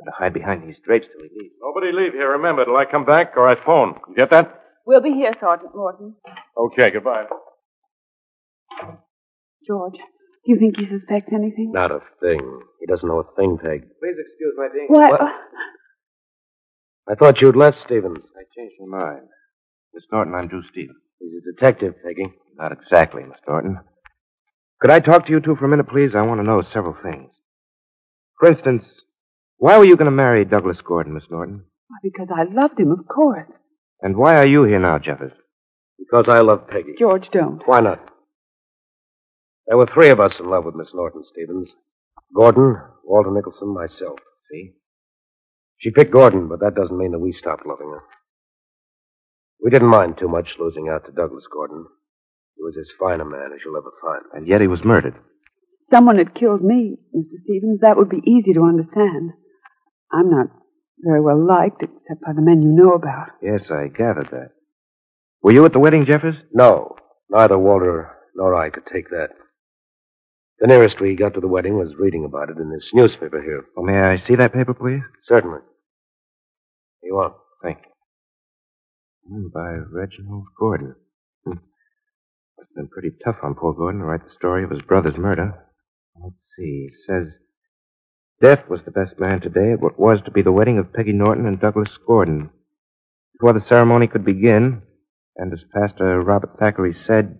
Better 0.00 0.10
hide 0.18 0.34
behind 0.34 0.68
these 0.68 0.76
drapes 0.84 1.06
till 1.06 1.22
he 1.22 1.30
leaves. 1.34 1.54
Nobody 1.62 1.92
leave 1.92 2.12
here, 2.12 2.30
remember, 2.32 2.64
till 2.64 2.76
I 2.76 2.84
come 2.84 3.04
back 3.04 3.34
or 3.36 3.48
I 3.48 3.54
phone. 3.64 3.94
You 4.08 4.16
Get 4.16 4.30
that? 4.30 4.60
We'll 4.84 5.00
be 5.00 5.12
here, 5.12 5.32
Sergeant 5.40 5.74
Morton. 5.74 6.16
Okay, 6.56 6.90
goodbye. 6.90 7.26
George, 9.66 9.94
do 9.94 10.52
you 10.52 10.58
think 10.58 10.78
he 10.78 10.86
suspects 10.86 11.32
anything? 11.32 11.72
Not 11.72 11.90
a 11.92 12.00
thing. 12.20 12.60
He 12.80 12.86
doesn't 12.86 13.08
know 13.08 13.20
a 13.20 13.34
thing, 13.36 13.56
Peg. 13.56 13.82
Please 14.00 14.16
excuse 14.18 14.54
my 14.56 14.68
being. 14.72 14.86
What? 14.88 15.20
I 17.08 17.14
thought 17.14 17.40
you'd 17.40 17.56
left, 17.56 17.78
Stevens. 17.84 18.18
I 18.36 18.42
changed 18.56 18.74
my 18.80 18.98
mind. 18.98 19.28
Miss 19.94 20.04
Norton, 20.12 20.34
I'm 20.34 20.48
Drew 20.48 20.62
Stevens. 20.70 20.98
He's 21.20 21.30
a 21.38 21.52
detective, 21.52 21.94
Peggy. 22.04 22.32
Not 22.56 22.72
exactly, 22.72 23.22
Miss 23.22 23.38
Norton. 23.48 23.78
Could 24.80 24.90
I 24.90 25.00
talk 25.00 25.26
to 25.26 25.32
you 25.32 25.40
two 25.40 25.56
for 25.56 25.64
a 25.64 25.68
minute, 25.68 25.88
please? 25.88 26.10
I 26.14 26.22
want 26.22 26.40
to 26.40 26.46
know 26.46 26.62
several 26.62 26.96
things. 27.02 27.30
For 28.38 28.50
instance, 28.50 28.84
why 29.56 29.78
were 29.78 29.86
you 29.86 29.96
going 29.96 30.06
to 30.06 30.10
marry 30.10 30.44
Douglas 30.44 30.78
Gordon, 30.86 31.14
Miss 31.14 31.24
Norton? 31.30 31.64
Why, 31.88 31.96
because 32.02 32.28
I 32.34 32.44
loved 32.52 32.78
him, 32.78 32.90
of 32.90 33.06
course. 33.08 33.48
And 34.02 34.16
why 34.16 34.36
are 34.36 34.46
you 34.46 34.64
here 34.64 34.78
now, 34.78 34.98
Jeffers? 34.98 35.32
Because 35.98 36.26
I 36.28 36.40
love 36.40 36.68
Peggy. 36.68 36.94
George, 36.98 37.28
don't. 37.32 37.62
Why 37.66 37.80
not? 37.80 38.00
There 39.66 39.78
were 39.78 39.88
three 39.92 40.10
of 40.10 40.20
us 40.20 40.34
in 40.38 40.50
love 40.50 40.64
with 40.66 40.74
Miss 40.74 40.88
Norton 40.92 41.24
Stevens. 41.32 41.70
Gordon, 42.34 42.76
Walter 43.02 43.30
Nicholson, 43.30 43.72
myself. 43.72 44.18
See? 44.52 44.74
She 45.78 45.90
picked 45.90 46.12
Gordon, 46.12 46.48
but 46.48 46.60
that 46.60 46.74
doesn't 46.74 46.96
mean 46.96 47.12
that 47.12 47.18
we 47.18 47.32
stopped 47.32 47.66
loving 47.66 47.88
her. 47.88 48.02
We 49.62 49.70
didn't 49.70 49.88
mind 49.88 50.18
too 50.18 50.28
much 50.28 50.48
losing 50.58 50.88
out 50.88 51.06
to 51.06 51.12
Douglas 51.12 51.44
Gordon. 51.50 51.86
He 52.66 52.78
was 52.78 52.88
as 52.88 52.90
fine 52.98 53.20
a 53.20 53.24
man 53.24 53.52
as 53.54 53.60
you'll 53.64 53.76
ever 53.76 53.92
find. 54.02 54.22
And 54.32 54.48
yet 54.48 54.60
he 54.60 54.66
was 54.66 54.84
murdered. 54.84 55.14
Someone 55.92 56.18
had 56.18 56.34
killed 56.34 56.64
me, 56.64 56.96
Mr. 57.14 57.38
Stevens. 57.44 57.80
That 57.80 57.96
would 57.96 58.08
be 58.08 58.22
easy 58.26 58.52
to 58.54 58.64
understand. 58.64 59.32
I'm 60.12 60.30
not 60.30 60.48
very 60.98 61.20
well 61.20 61.44
liked, 61.46 61.82
except 61.82 62.22
by 62.26 62.32
the 62.34 62.42
men 62.42 62.62
you 62.62 62.70
know 62.70 62.92
about. 62.94 63.28
Yes, 63.40 63.70
I 63.70 63.86
gathered 63.86 64.30
that. 64.32 64.50
Were 65.42 65.52
you 65.52 65.64
at 65.64 65.72
the 65.72 65.78
wedding, 65.78 66.06
Jeffers? 66.06 66.34
No. 66.52 66.96
Neither 67.30 67.56
Walter 67.56 68.10
nor 68.34 68.54
I 68.56 68.70
could 68.70 68.86
take 68.92 69.10
that. 69.10 69.28
The 70.58 70.66
nearest 70.66 71.00
we 71.00 71.14
got 71.14 71.34
to 71.34 71.40
the 71.40 71.46
wedding 71.46 71.78
was 71.78 71.94
reading 71.96 72.24
about 72.24 72.50
it 72.50 72.56
in 72.56 72.70
this 72.70 72.90
newspaper 72.92 73.40
here. 73.42 73.64
Oh, 73.76 73.82
may 73.84 74.00
I 74.00 74.18
see 74.26 74.34
that 74.36 74.52
paper, 74.52 74.74
please? 74.74 75.02
Certainly. 75.22 75.60
You 77.02 77.14
want? 77.14 77.34
Thank 77.62 77.78
you. 77.78 77.92
Hmm, 79.30 79.48
by 79.54 79.70
Reginald 79.70 80.46
Gordon. 80.58 80.96
Been 82.76 82.88
pretty 82.88 83.12
tough 83.24 83.36
on 83.42 83.54
poor 83.54 83.72
Gordon 83.72 84.00
to 84.00 84.06
write 84.06 84.22
the 84.22 84.34
story 84.36 84.62
of 84.62 84.70
his 84.70 84.82
brother's 84.82 85.16
murder. 85.16 85.54
Let's 86.22 86.36
see. 86.58 86.88
It 86.90 86.94
says, 87.06 87.32
Death 88.42 88.68
was 88.68 88.80
the 88.84 88.90
best 88.90 89.18
man 89.18 89.40
today 89.40 89.72
at 89.72 89.80
what 89.80 89.98
was 89.98 90.20
to 90.26 90.30
be 90.30 90.42
the 90.42 90.52
wedding 90.52 90.76
of 90.76 90.92
Peggy 90.92 91.12
Norton 91.12 91.46
and 91.46 91.58
Douglas 91.58 91.88
Gordon. 92.06 92.50
Before 93.32 93.54
the 93.54 93.64
ceremony 93.66 94.08
could 94.08 94.26
begin, 94.26 94.82
and 95.36 95.54
as 95.54 95.64
Pastor 95.72 96.20
Robert 96.20 96.58
Thackeray 96.58 96.94
said, 97.06 97.38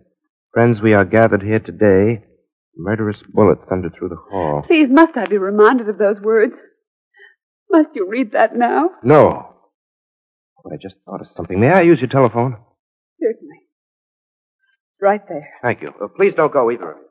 Friends, 0.54 0.80
we 0.80 0.94
are 0.94 1.04
gathered 1.04 1.42
here 1.42 1.60
today. 1.60 2.22
A 2.24 2.80
murderous 2.80 3.18
bullet 3.28 3.58
thundered 3.68 3.92
through 3.94 4.08
the 4.08 4.16
hall. 4.30 4.64
Please, 4.66 4.88
must 4.88 5.18
I 5.18 5.26
be 5.26 5.36
reminded 5.36 5.90
of 5.90 5.98
those 5.98 6.18
words? 6.18 6.54
Must 7.70 7.90
you 7.94 8.08
read 8.08 8.32
that 8.32 8.56
now? 8.56 8.88
No. 9.02 9.54
But 10.64 10.72
I 10.72 10.76
just 10.80 10.94
thought 11.04 11.20
of 11.20 11.26
something. 11.36 11.60
May 11.60 11.72
I 11.72 11.82
use 11.82 11.98
your 12.00 12.08
telephone? 12.08 12.56
Certainly. 13.20 13.65
Right 15.00 15.20
there. 15.28 15.48
Thank 15.62 15.82
you. 15.82 15.92
Uh, 16.02 16.08
please 16.08 16.32
don't 16.34 16.52
go 16.52 16.70
either 16.70 16.92
of 16.92 16.96
you. 16.98 17.02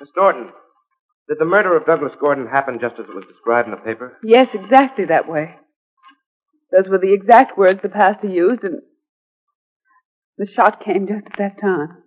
Miss 0.00 0.10
Norton, 0.16 0.50
did 1.28 1.38
the 1.38 1.44
murder 1.44 1.76
of 1.76 1.86
Douglas 1.86 2.12
Gordon 2.20 2.46
happen 2.46 2.78
just 2.80 2.94
as 2.98 3.06
it 3.08 3.14
was 3.14 3.24
described 3.26 3.66
in 3.68 3.72
the 3.72 3.78
paper? 3.78 4.16
Yes, 4.22 4.48
exactly 4.54 5.06
that 5.06 5.28
way. 5.28 5.56
Those 6.70 6.88
were 6.88 6.98
the 6.98 7.12
exact 7.12 7.58
words 7.58 7.80
the 7.82 7.88
pastor 7.88 8.28
used, 8.28 8.62
and 8.62 8.80
the 10.36 10.46
shot 10.54 10.84
came 10.84 11.06
just 11.06 11.26
at 11.26 11.38
that 11.38 11.60
time. 11.60 12.02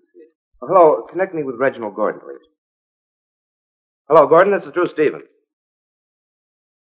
Oh, 0.62 0.68
hello, 0.68 1.08
connect 1.12 1.34
me 1.34 1.44
with 1.44 1.56
Reginald 1.60 1.96
Gordon, 1.96 2.22
please. 2.22 2.48
Hello, 4.08 4.28
Gordon, 4.28 4.54
this 4.54 4.66
is 4.66 4.74
Drew 4.74 4.88
Stevens. 4.94 5.24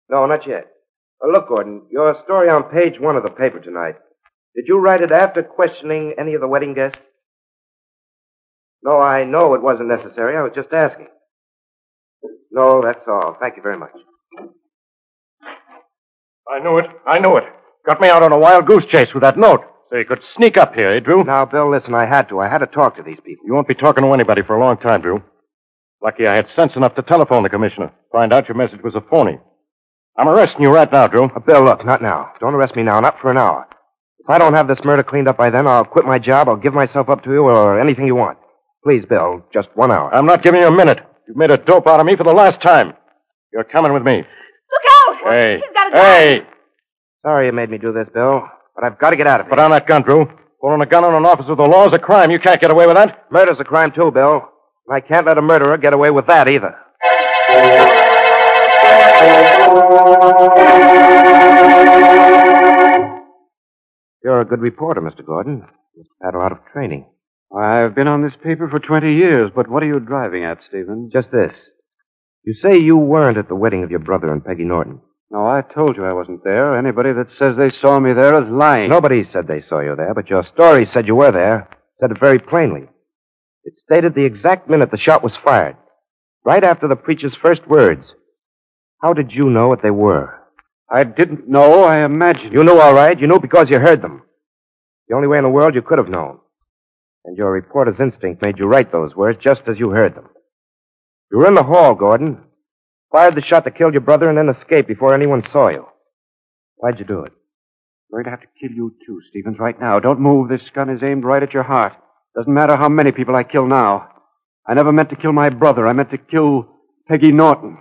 No, 0.10 0.26
not 0.26 0.48
yet. 0.48 0.66
Uh, 1.24 1.32
look, 1.32 1.48
Gordon, 1.48 1.84
your 1.92 2.16
story 2.24 2.50
on 2.50 2.64
page 2.64 3.00
one 3.00 3.16
of 3.16 3.24
the 3.24 3.30
paper 3.30 3.60
tonight. 3.60 3.96
Did 4.56 4.66
you 4.68 4.80
write 4.80 5.02
it 5.02 5.12
after 5.12 5.44
questioning 5.44 6.14
any 6.20 6.34
of 6.34 6.42
the 6.42 6.48
wedding 6.48 6.74
guests? 6.74 7.00
No, 8.84 9.00
I 9.00 9.26
know 9.26 9.54
it 9.54 9.62
wasn't 9.62 9.90
necessary. 9.90 10.38
I 10.38 10.42
was 10.42 10.54
just 10.56 10.72
asking. 10.72 11.08
No, 12.52 12.82
that's 12.84 13.06
all. 13.08 13.38
Thank 13.40 13.58
you 13.58 13.62
very 13.62 13.78
much. 13.78 13.92
I 16.50 16.60
knew 16.64 16.78
it. 16.78 16.86
I 17.06 17.20
knew 17.20 17.38
it. 17.38 17.44
Got 17.88 18.02
me 18.02 18.10
out 18.10 18.24
on 18.24 18.32
a 18.32 18.40
wild 18.40 18.66
goose 18.66 18.86
chase 18.90 19.14
with 19.14 19.24
that 19.24 19.38
note. 19.38 19.62
So 19.90 19.98
you 19.98 20.06
could 20.06 20.22
sneak 20.36 20.58
up 20.58 20.76
here, 20.76 20.90
eh, 20.90 21.00
Drew? 21.00 21.24
Now, 21.24 21.46
Bill, 21.46 21.70
listen, 21.70 21.94
I 21.94 22.06
had 22.06 22.30
to. 22.30 22.40
I 22.40 22.48
had 22.48 22.60
to 22.60 22.68
talk 22.68 22.96
to 22.98 23.04
these 23.04 23.20
people. 23.26 23.46
You 23.46 23.54
won't 23.54 23.68
be 23.68 23.76
talking 23.76 24.04
to 24.04 24.14
anybody 24.14 24.44
for 24.44 24.56
a 24.56 24.60
long 24.60 24.78
time, 24.78 25.02
Drew. 25.02 25.24
Lucky 26.02 26.28
I 26.28 26.36
had 26.36 26.50
sense 26.50 26.76
enough 26.76 26.96
to 26.96 27.02
telephone 27.02 27.44
the 27.44 27.50
commissioner. 27.50 27.92
Find 28.12 28.32
out 28.32 28.48
your 28.48 28.56
message 28.56 28.82
was 28.84 28.96
a 28.96 29.02
phony. 29.10 29.40
I'm 30.18 30.28
arresting 30.28 30.62
you 30.62 30.70
right 30.70 30.92
now, 30.92 31.08
Drew. 31.08 31.30
Bill, 31.46 31.64
look, 31.64 31.86
not 31.86 32.02
now. 32.02 32.32
Don't 32.40 32.54
arrest 32.54 32.76
me 32.76 32.84
now, 32.84 33.00
not 33.00 33.20
for 33.22 33.32
an 33.32 33.38
hour. 33.38 33.68
If 34.20 34.30
I 34.30 34.38
don't 34.38 34.54
have 34.54 34.68
this 34.68 34.80
murder 34.84 35.04
cleaned 35.04 35.28
up 35.28 35.38
by 35.38 35.50
then, 35.50 35.66
I'll 35.68 35.86
quit 35.86 36.06
my 36.06 36.20
job, 36.20 36.50
I'll 36.50 36.58
give 36.58 36.74
myself 36.74 37.10
up 37.10 37.24
to 37.24 37.32
you, 37.32 37.44
or 37.44 37.80
anything 37.80 38.06
you 38.06 38.16
want. 38.16 38.38
Please, 38.84 39.04
Bill, 39.10 39.46
just 39.54 39.70
one 39.76 39.92
hour. 39.92 40.14
I'm 40.14 40.26
not 40.26 40.44
giving 40.44 40.62
you 40.62 40.68
a 40.68 40.76
minute. 40.76 41.00
You've 41.28 41.38
made 41.38 41.52
a 41.52 41.58
dope 41.58 41.88
out 41.88 42.00
of 42.00 42.06
me 42.06 42.16
for 42.16 42.24
the 42.24 42.34
last 42.34 42.62
time. 42.62 42.94
You're 43.54 43.64
coming 43.64 43.94
with 43.94 44.04
me. 44.04 44.18
Look 44.18 45.26
out! 45.26 45.32
Hey. 45.32 45.56
He's 45.56 45.74
got 45.74 45.88
a 45.88 45.92
gun. 45.92 46.02
Hey! 46.02 46.42
Sorry 47.26 47.46
you 47.48 47.52
made 47.52 47.70
me 47.70 47.78
do 47.78 47.92
this, 47.92 48.08
Bill, 48.14 48.44
but 48.76 48.84
I've 48.84 49.00
got 49.00 49.10
to 49.12 49.16
get 49.16 49.28
out 49.28 49.40
of 49.40 49.46
here. 49.46 49.52
Put 49.52 49.58
down 49.58 49.72
that 49.72 49.88
gun, 49.88 50.04
Drew. 50.04 50.28
Pulling 50.62 50.82
a 50.82 50.86
gun 50.86 51.06
on 51.06 51.16
an 51.16 51.26
officer 51.26 51.52
of 51.52 51.58
the 51.58 51.64
law 51.64 51.88
is 51.88 51.94
a 51.94 52.00
crime. 52.00 52.32
You 52.32 52.40
can't 52.40 52.60
get 52.60 52.72
away 52.72 52.86
with 52.86 52.96
that. 52.96 53.26
Murder's 53.32 53.60
a 53.60 53.64
crime, 53.64 53.92
too, 53.96 54.12
Bill. 54.12 54.42
And 54.88 54.96
I 54.96 55.00
can't 55.00 55.26
let 55.26 55.38
a 55.38 55.42
murderer 55.42 55.78
get 55.78 55.94
away 55.94 56.12
with 56.12 56.28
that 56.28 56.48
either. 56.48 56.76
You're 64.24 64.42
a 64.42 64.46
good 64.46 64.62
reporter, 64.62 65.02
Mr. 65.02 65.26
Gordon. 65.26 65.66
You've 65.96 66.08
had 66.24 66.36
a 66.36 66.38
lot 66.38 66.52
of 66.52 66.60
training. 66.72 67.06
I've 67.56 67.96
been 67.96 68.08
on 68.08 68.22
this 68.22 68.36
paper 68.44 68.70
for 68.70 68.80
20 68.80 69.14
years, 69.14 69.52
but 69.56 69.68
what 69.68 69.82
are 69.84 69.88
you 69.88 70.00
driving 70.00 70.44
at, 70.46 70.60
Stephen? 70.68 71.10
Just 71.12 71.32
this. 71.32 71.54
You 72.44 72.54
say 72.54 72.80
you 72.80 72.96
weren't 72.96 73.38
at 73.38 73.50
the 73.50 73.56
wedding 73.56 73.84
of 73.84 73.92
your 73.92 74.00
brother 74.00 74.32
and 74.32 74.44
Peggy 74.46 74.64
Norton. 74.64 75.02
No, 75.32 75.46
I 75.46 75.62
told 75.62 75.98
you 75.98 76.06
I 76.06 76.14
wasn't 76.14 76.44
there. 76.44 76.78
Anybody 76.78 77.12
that 77.14 77.32
says 77.32 77.56
they 77.58 77.70
saw 77.70 78.00
me 78.00 78.14
there 78.14 78.42
is 78.44 78.50
lying. 78.50 78.90
Nobody 78.90 79.26
said 79.32 79.48
they 79.48 79.64
saw 79.68 79.80
you 79.80 79.96
there, 79.96 80.14
but 80.14 80.30
your 80.30 80.46
story 80.54 80.88
said 80.92 81.08
you 81.08 81.16
were 81.16 81.32
there. 81.32 81.70
Said 82.00 82.12
it 82.12 82.20
very 82.20 82.40
plainly. 82.40 82.88
It 83.64 83.74
stated 83.78 84.16
the 84.16 84.26
exact 84.26 84.70
minute 84.70 84.92
the 84.92 84.98
shot 84.98 85.24
was 85.24 85.36
fired. 85.44 85.76
Right 86.46 86.64
after 86.64 86.88
the 86.88 86.96
preacher's 86.96 87.36
first 87.44 87.68
words. 87.68 88.06
How 89.02 89.14
did 89.14 89.32
you 89.32 89.50
know 89.50 89.68
what 89.68 89.82
they 89.82 89.92
were? 89.92 90.36
I 90.92 91.04
didn't 91.04 91.48
know. 91.48 91.84
I 91.84 92.04
imagined. 92.04 92.54
You 92.54 92.64
knew 92.64 92.80
all 92.80 92.94
right. 92.94 93.20
You 93.20 93.28
knew 93.28 93.40
because 93.40 93.70
you 93.70 93.80
heard 93.80 94.02
them. 94.02 94.24
The 95.08 95.16
only 95.16 95.28
way 95.28 95.38
in 95.38 95.44
the 95.44 95.50
world 95.50 95.76
you 95.76 95.82
could 95.82 95.98
have 95.98 96.10
known. 96.10 96.40
And 97.26 97.38
your 97.38 97.52
reporter's 97.52 98.00
instinct 98.00 98.42
made 98.42 98.58
you 98.58 98.66
write 98.66 98.92
those 98.92 99.16
words 99.16 99.40
just 99.42 99.62
as 99.68 99.78
you 99.78 99.90
heard 99.90 100.16
them. 100.16 100.30
You 101.32 101.38
were 101.38 101.48
in 101.48 101.54
the 101.54 101.64
hall, 101.64 101.96
Gordon. 101.96 102.44
Fired 103.12 103.36
the 103.36 103.42
shot 103.42 103.64
that 103.66 103.78
killed 103.78 103.94
your 103.94 104.02
brother 104.02 104.30
and 104.30 104.38
then 104.38 104.50
escaped 104.50 104.88
before 104.88 105.14
anyone 105.14 105.44
saw 105.52 105.70
you. 105.70 105.86
Why'd 106.76 107.00
you 107.00 107.06
do 107.06 107.24
it? 107.24 107.34
I'm 108.12 108.24
going 108.24 108.24
to 108.26 108.30
have 108.32 108.42
to 108.42 108.48
kill 108.60 108.72
you 108.72 108.96
too, 109.06 109.22
Stevens, 109.30 109.60
right 109.60 109.80
now. 109.80 110.00
Don't 110.00 110.20
move. 110.20 110.50
This 110.50 110.62
gun 110.74 110.90
is 110.90 111.04
aimed 111.04 111.24
right 111.24 111.44
at 111.44 111.54
your 111.54 111.64
heart. 111.64 111.94
Doesn't 112.36 112.54
matter 112.54 112.76
how 112.76 112.90
many 112.90 113.12
people 113.12 113.36
I 113.36 113.44
kill 113.44 113.68
now. 113.68 114.10
I 114.68 114.74
never 114.74 114.92
meant 114.92 115.10
to 115.10 115.16
kill 115.16 115.34
my 115.34 115.50
brother. 115.50 115.88
I 115.88 115.94
meant 115.94 116.12
to 116.12 116.18
kill 116.18 116.68
Peggy 117.08 117.32
Norton. 117.32 117.80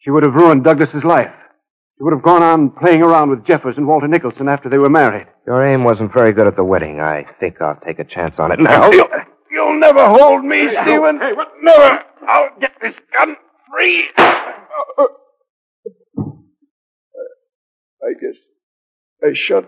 She 0.00 0.10
would 0.10 0.24
have 0.24 0.34
ruined 0.34 0.64
Douglas's 0.64 1.04
life. 1.04 1.32
She 1.96 2.04
would 2.04 2.12
have 2.12 2.22
gone 2.22 2.42
on 2.42 2.70
playing 2.70 3.02
around 3.02 3.30
with 3.30 3.44
Jeffers 3.44 3.76
and 3.76 3.86
Walter 3.86 4.06
Nicholson 4.06 4.48
after 4.48 4.68
they 4.68 4.78
were 4.78 4.88
married. 4.88 5.26
Your 5.46 5.64
aim 5.66 5.82
wasn't 5.82 6.12
very 6.12 6.32
good 6.32 6.46
at 6.46 6.54
the 6.54 6.62
wedding. 6.64 7.00
I 7.00 7.24
think 7.40 7.60
I'll 7.60 7.78
take 7.84 7.98
a 7.98 8.04
chance 8.04 8.36
on 8.38 8.52
it 8.52 8.60
now. 8.60 8.90
You'll, 8.92 9.08
you'll 9.50 9.80
never 9.80 10.06
hold 10.08 10.44
me, 10.44 10.68
Stephen. 10.68 11.18
Hey, 11.18 11.32
what? 11.32 11.48
Never. 11.60 12.04
I'll 12.28 12.50
get 12.60 12.72
this 12.80 12.94
gun 13.12 13.36
free. 13.72 14.08
I 18.00 18.12
guess 18.20 18.36
I 19.24 19.32
shot 19.34 19.64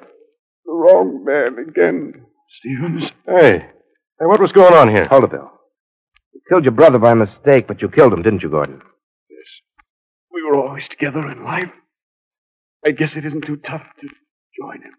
the 0.64 0.72
wrong 0.72 1.24
man 1.24 1.58
again, 1.68 2.26
Stevens. 2.58 3.10
Hey. 3.26 3.58
Hey, 3.58 4.26
what 4.26 4.40
was 4.40 4.52
going 4.52 4.74
on 4.74 4.88
here? 4.94 5.06
Hold 5.10 5.24
it, 5.24 5.30
Bill. 5.32 5.50
You 6.32 6.40
killed 6.48 6.64
your 6.64 6.72
brother 6.72 6.98
by 6.98 7.14
mistake, 7.14 7.66
but 7.66 7.82
you 7.82 7.88
killed 7.88 8.12
him, 8.12 8.22
didn't 8.22 8.42
you, 8.42 8.50
Gordon? 8.50 8.82
Yes. 10.50 10.56
We 10.56 10.56
were 10.56 10.66
always 10.66 10.88
together 10.88 11.30
in 11.30 11.44
life. 11.44 11.70
I 12.84 12.90
guess 12.92 13.10
it 13.16 13.24
isn't 13.24 13.46
too 13.46 13.56
tough 13.56 13.82
to 14.00 14.08
join 14.58 14.82
him. 14.82 14.92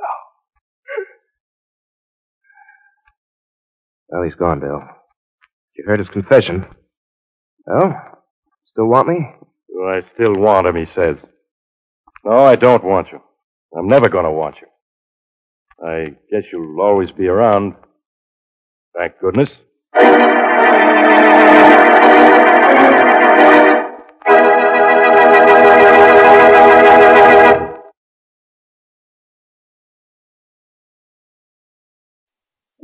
Oh. 0.00 0.04
Well, 4.08 4.22
he's 4.24 4.34
gone, 4.34 4.60
Bill. 4.60 4.82
You 5.76 5.84
heard 5.86 5.98
his 5.98 6.08
confession. 6.08 6.66
Well, 7.66 7.94
still 8.70 8.86
want 8.86 9.08
me? 9.08 9.16
Do 9.68 9.88
I 9.88 10.02
still 10.14 10.34
want 10.34 10.66
him, 10.66 10.76
he 10.76 10.86
says. 10.94 11.16
No, 12.24 12.36
I 12.36 12.56
don't 12.56 12.84
want 12.84 13.08
you. 13.12 13.20
I'm 13.76 13.88
never 13.88 14.08
going 14.08 14.24
to 14.24 14.32
want 14.32 14.56
you. 14.60 14.66
I 15.86 16.16
guess 16.30 16.42
you'll 16.52 16.80
always 16.80 17.10
be 17.12 17.28
around. 17.28 17.74
Thank 18.96 19.18
goodness. 19.20 19.48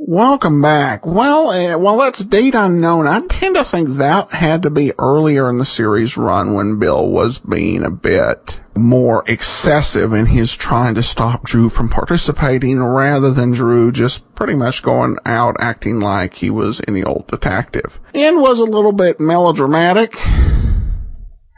Welcome 0.09 0.61
back. 0.61 1.05
Well, 1.05 1.49
uh, 1.49 1.77
well, 1.77 1.97
that's 1.97 2.23
date 2.23 2.55
unknown. 2.55 3.07
I 3.07 3.19
tend 3.27 3.57
to 3.57 3.65
think 3.65 3.89
that 3.97 4.31
had 4.31 4.61
to 4.61 4.69
be 4.69 4.93
earlier 4.97 5.49
in 5.49 5.57
the 5.57 5.65
series 5.65 6.15
run 6.15 6.53
when 6.53 6.79
Bill 6.79 7.09
was 7.09 7.39
being 7.39 7.83
a 7.83 7.91
bit 7.91 8.57
more 8.73 9.25
excessive 9.27 10.13
in 10.13 10.27
his 10.27 10.55
trying 10.55 10.95
to 10.95 11.03
stop 11.03 11.43
Drew 11.43 11.67
from 11.67 11.89
participating 11.89 12.81
rather 12.81 13.31
than 13.31 13.51
Drew 13.51 13.91
just 13.91 14.33
pretty 14.33 14.55
much 14.55 14.81
going 14.81 15.17
out 15.25 15.57
acting 15.59 15.99
like 15.99 16.35
he 16.35 16.49
was 16.49 16.79
any 16.87 17.03
old 17.03 17.27
detective. 17.27 17.99
And 18.15 18.39
was 18.39 18.61
a 18.61 18.63
little 18.63 18.93
bit 18.93 19.19
melodramatic. 19.19 20.17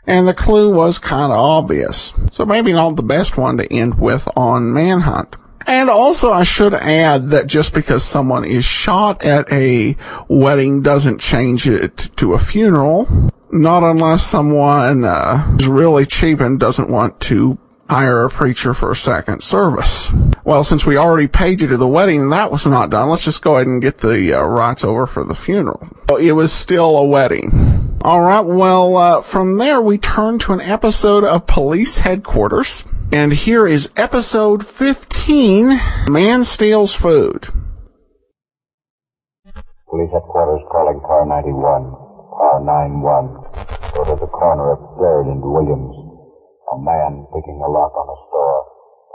And 0.08 0.28
the 0.28 0.34
clue 0.34 0.74
was 0.74 0.98
kind 0.98 1.32
of 1.32 1.38
obvious. 1.38 2.16
So 2.32 2.48
maybe 2.48 2.74
not 2.74 2.96
the 2.96 3.04
best 3.04 3.38
one 3.38 3.58
to 3.58 3.72
end 3.72 4.00
with 4.00 4.28
on 4.36 4.74
Manhunt. 4.74 5.36
And 5.70 5.88
also, 5.88 6.32
I 6.32 6.46
should 6.46 6.74
add 6.74 7.30
that 7.30 7.46
just 7.46 7.76
because 7.76 8.04
someone 8.04 8.44
is 8.44 8.66
shot 8.66 9.24
at 9.24 9.52
a 9.54 9.96
wedding 10.28 10.82
doesn't 10.82 11.22
change 11.22 11.68
it 11.68 12.10
to 12.18 12.34
a 12.34 12.40
funeral. 12.40 13.08
Not 13.52 13.84
unless 13.84 14.24
someone 14.24 15.06
uh, 15.06 15.56
is 15.60 15.68
really 15.68 16.08
cheap 16.08 16.40
and 16.40 16.60
doesn't 16.60 16.90
want 16.90 17.20
to 17.22 17.60
hire 17.88 18.26
a 18.26 18.32
preacher 18.32 18.74
for 18.74 18.90
a 18.90 18.96
second 18.96 19.44
service. 19.44 20.12
Well, 20.44 20.64
since 20.64 20.88
we 20.88 20.98
already 20.98 21.28
paid 21.28 21.62
you 21.62 21.68
to 21.68 21.78
the 21.78 21.88
wedding 21.88 22.22
and 22.22 22.34
that 22.34 22.52
was 22.52 22.66
not 22.66 22.90
done, 22.90 23.08
let's 23.10 23.26
just 23.26 23.44
go 23.44 23.56
ahead 23.56 23.68
and 23.68 23.80
get 23.80 24.00
the 24.00 24.34
uh, 24.34 24.44
rites 24.44 24.84
over 24.84 25.06
for 25.06 25.24
the 25.24 25.36
funeral. 25.36 25.88
It 26.20 26.32
was 26.32 26.52
still 26.52 26.98
a 26.98 27.06
wedding. 27.06 28.00
All 28.02 28.22
right. 28.22 28.42
Well, 28.42 28.98
uh, 28.98 29.22
from 29.22 29.60
there 29.60 29.82
we 29.82 30.00
turn 30.00 30.40
to 30.40 30.54
an 30.54 30.62
episode 30.62 31.24
of 31.24 31.46
Police 31.46 32.00
Headquarters. 32.00 32.86
And 33.12 33.34
here 33.34 33.66
is 33.66 33.90
episode 33.98 34.62
15, 34.62 35.82
Man 36.14 36.44
Steals 36.44 36.94
Food. 36.94 37.50
Police 39.90 40.14
headquarters 40.14 40.62
calling 40.70 41.02
car 41.02 41.26
91, 41.26 41.58
car 41.58 42.62
91. 42.62 43.34
Go 43.98 44.06
to 44.06 44.14
the 44.14 44.30
corner 44.30 44.78
of 44.78 45.02
Third 45.02 45.26
and 45.26 45.42
Williams. 45.42 45.98
A 46.70 46.78
man 46.78 47.26
picking 47.34 47.58
a 47.58 47.70
lock 47.74 47.98
on 47.98 48.14
a 48.14 48.18
store. 48.30 48.62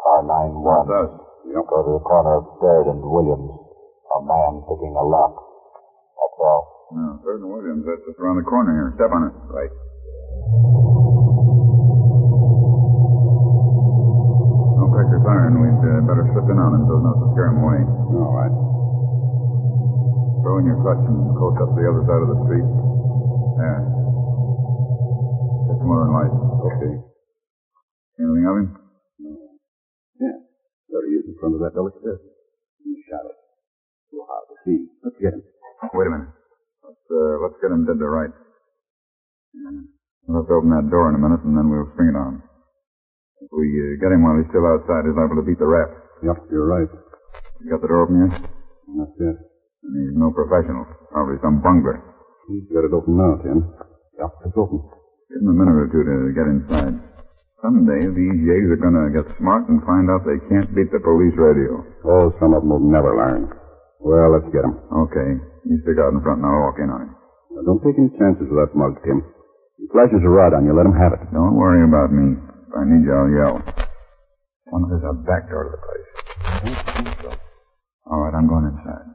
Car 0.03 0.21
91. 0.27 0.91
Does. 0.91 1.15
Yep. 1.55 1.63
Go 1.71 1.79
to 1.87 1.93
the 1.95 2.03
corner 2.03 2.43
of 2.43 2.51
Third 2.59 2.91
and 2.91 2.99
Williams. 2.99 3.47
A 3.47 4.19
man 4.27 4.59
picking 4.67 4.91
a 4.99 5.07
lock. 5.07 5.39
That's 5.39 6.39
all. 6.43 6.91
No, 6.99 7.23
Third 7.23 7.47
and 7.47 7.51
Williams, 7.55 7.87
that's 7.87 8.03
just 8.11 8.19
around 8.19 8.43
the 8.43 8.47
corner 8.51 8.75
here. 8.75 8.91
Step 8.99 9.15
on 9.15 9.31
it. 9.31 9.35
Right. 9.55 9.71
Your 14.95 15.19
siren. 15.27 15.59
We'd 15.59 15.83
uh, 15.83 16.07
better 16.07 16.23
slip 16.31 16.47
in 16.47 16.55
on 16.55 16.71
him 16.79 16.87
so 16.87 16.95
as 16.95 17.03
not 17.03 17.19
to 17.19 17.27
scare 17.35 17.51
him 17.51 17.59
away. 17.67 17.83
All 18.15 18.31
right. 18.31 18.55
Throw 20.47 20.63
in 20.63 20.71
your 20.71 20.79
clutch 20.87 21.03
and 21.03 21.35
coast 21.35 21.59
up 21.59 21.75
to 21.75 21.79
the 21.83 21.87
other 21.91 22.07
side 22.07 22.23
of 22.23 22.31
the 22.31 22.39
street. 22.47 22.63
There. 23.59 23.83
Get 25.67 25.77
some 25.83 25.91
more 25.91 26.07
light. 26.15 26.31
Okay. 26.31 26.95
Anything 28.23 28.47
of 28.47 28.55
him? 28.55 28.69
Yeah. 30.23 30.37
There 30.95 31.05
he 31.11 31.19
is 31.19 31.27
in 31.27 31.35
front 31.43 31.59
of 31.59 31.61
that 31.67 31.75
Dulles 31.75 31.99
desk. 31.99 32.23
He 32.87 32.95
shot 33.11 33.27
it. 33.27 33.37
We'll 34.15 34.31
have 34.31 34.47
to 34.47 34.57
see. 34.63 34.79
Let's 35.03 35.19
get 35.19 35.35
him. 35.35 35.43
Wait 35.91 36.07
a 36.07 36.13
minute. 36.15 36.31
Let's, 36.87 37.03
uh, 37.11 37.35
let's 37.43 37.59
get 37.59 37.75
him 37.75 37.83
dead 37.83 37.99
to 37.99 38.07
rights. 38.07 38.39
Yeah. 39.59 39.91
Let's 40.31 40.49
open 40.55 40.71
that 40.71 40.87
door 40.87 41.11
in 41.11 41.19
a 41.19 41.23
minute, 41.23 41.43
and 41.43 41.59
then 41.59 41.67
we'll 41.67 41.91
spring 41.99 42.15
it 42.15 42.19
on. 42.19 42.47
If 43.45 43.53
we 43.53 43.69
uh, 43.77 44.01
get 44.01 44.09
him 44.17 44.25
while 44.25 44.41
he's 44.41 44.49
still 44.49 44.65
outside, 44.65 45.05
he's 45.05 45.13
liable 45.13 45.37
to 45.37 45.45
beat 45.45 45.61
the 45.61 45.69
rap. 45.69 45.93
Yep, 46.25 46.49
you're 46.49 46.65
right. 46.65 46.89
You 47.61 47.69
got 47.69 47.85
the 47.85 47.93
door 47.93 48.09
open 48.09 48.25
yet? 48.25 48.41
That's 48.41 49.17
it. 49.21 49.37
And 49.85 49.93
he's 50.01 50.17
no 50.17 50.33
professional. 50.33 50.89
Probably 51.13 51.37
some 51.45 51.61
bungler. 51.61 52.01
He's 52.49 52.65
got 52.73 52.89
it 52.89 52.97
open 52.97 53.21
now, 53.21 53.37
Tim. 53.45 53.69
Yep, 54.17 54.33
it's 54.49 54.57
open. 54.57 54.81
Give 55.29 55.45
him 55.45 55.53
a 55.53 55.57
minute 55.61 55.77
or 55.77 55.89
two 55.93 56.05
to 56.09 56.17
get 56.33 56.49
inside. 56.49 56.97
Someday 57.61 58.01
these 58.17 58.39
yays 58.49 58.69
are 58.73 58.81
going 58.81 58.97
to 58.97 59.13
get 59.13 59.29
smart 59.37 59.69
and 59.69 59.85
find 59.85 60.09
out 60.09 60.25
they 60.25 60.41
can't 60.49 60.73
beat 60.73 60.89
the 60.89 61.01
police 61.05 61.37
radio. 61.37 61.85
Oh, 62.05 62.33
some 62.41 62.57
of 62.57 62.65
them 62.65 62.73
will 62.73 62.85
never 62.85 63.13
learn. 63.13 63.53
Well, 64.01 64.37
let's 64.37 64.49
get 64.53 64.65
him. 64.65 64.77
Okay. 65.05 65.31
You 65.69 65.81
stick 65.85 66.01
out 66.01 66.17
in 66.17 66.21
front 66.25 66.45
and 66.45 66.49
I'll 66.49 66.65
walk 66.65 66.81
in 66.81 66.93
on 66.93 67.09
him. 67.09 67.13
Now, 67.57 67.65
don't 67.65 67.81
take 67.85 67.97
any 68.01 68.13
chances 68.17 68.49
with 68.49 68.61
that 68.61 68.77
mug, 68.77 69.01
Tim. 69.05 69.21
He 69.81 69.89
flashes 69.93 70.21
a 70.21 70.33
rod 70.33 70.53
on 70.53 70.69
you. 70.69 70.77
Let 70.77 70.89
him 70.89 70.97
have 70.97 71.17
it. 71.17 71.25
Don't 71.33 71.57
worry 71.57 71.81
about 71.85 72.13
me. 72.13 72.37
If 72.75 72.83
I 72.83 72.91
need 72.91 73.07
you, 73.07 73.15
I'll 73.15 73.31
yell. 73.31 73.63
One 74.75 74.91
there's 74.91 75.07
a 75.07 75.15
back 75.15 75.47
door 75.47 75.63
to 75.63 75.71
the 75.71 75.79
place. 75.79 76.11
All 78.11 78.19
right, 78.19 78.35
I'm 78.35 78.51
going 78.51 78.67
inside. 78.67 79.15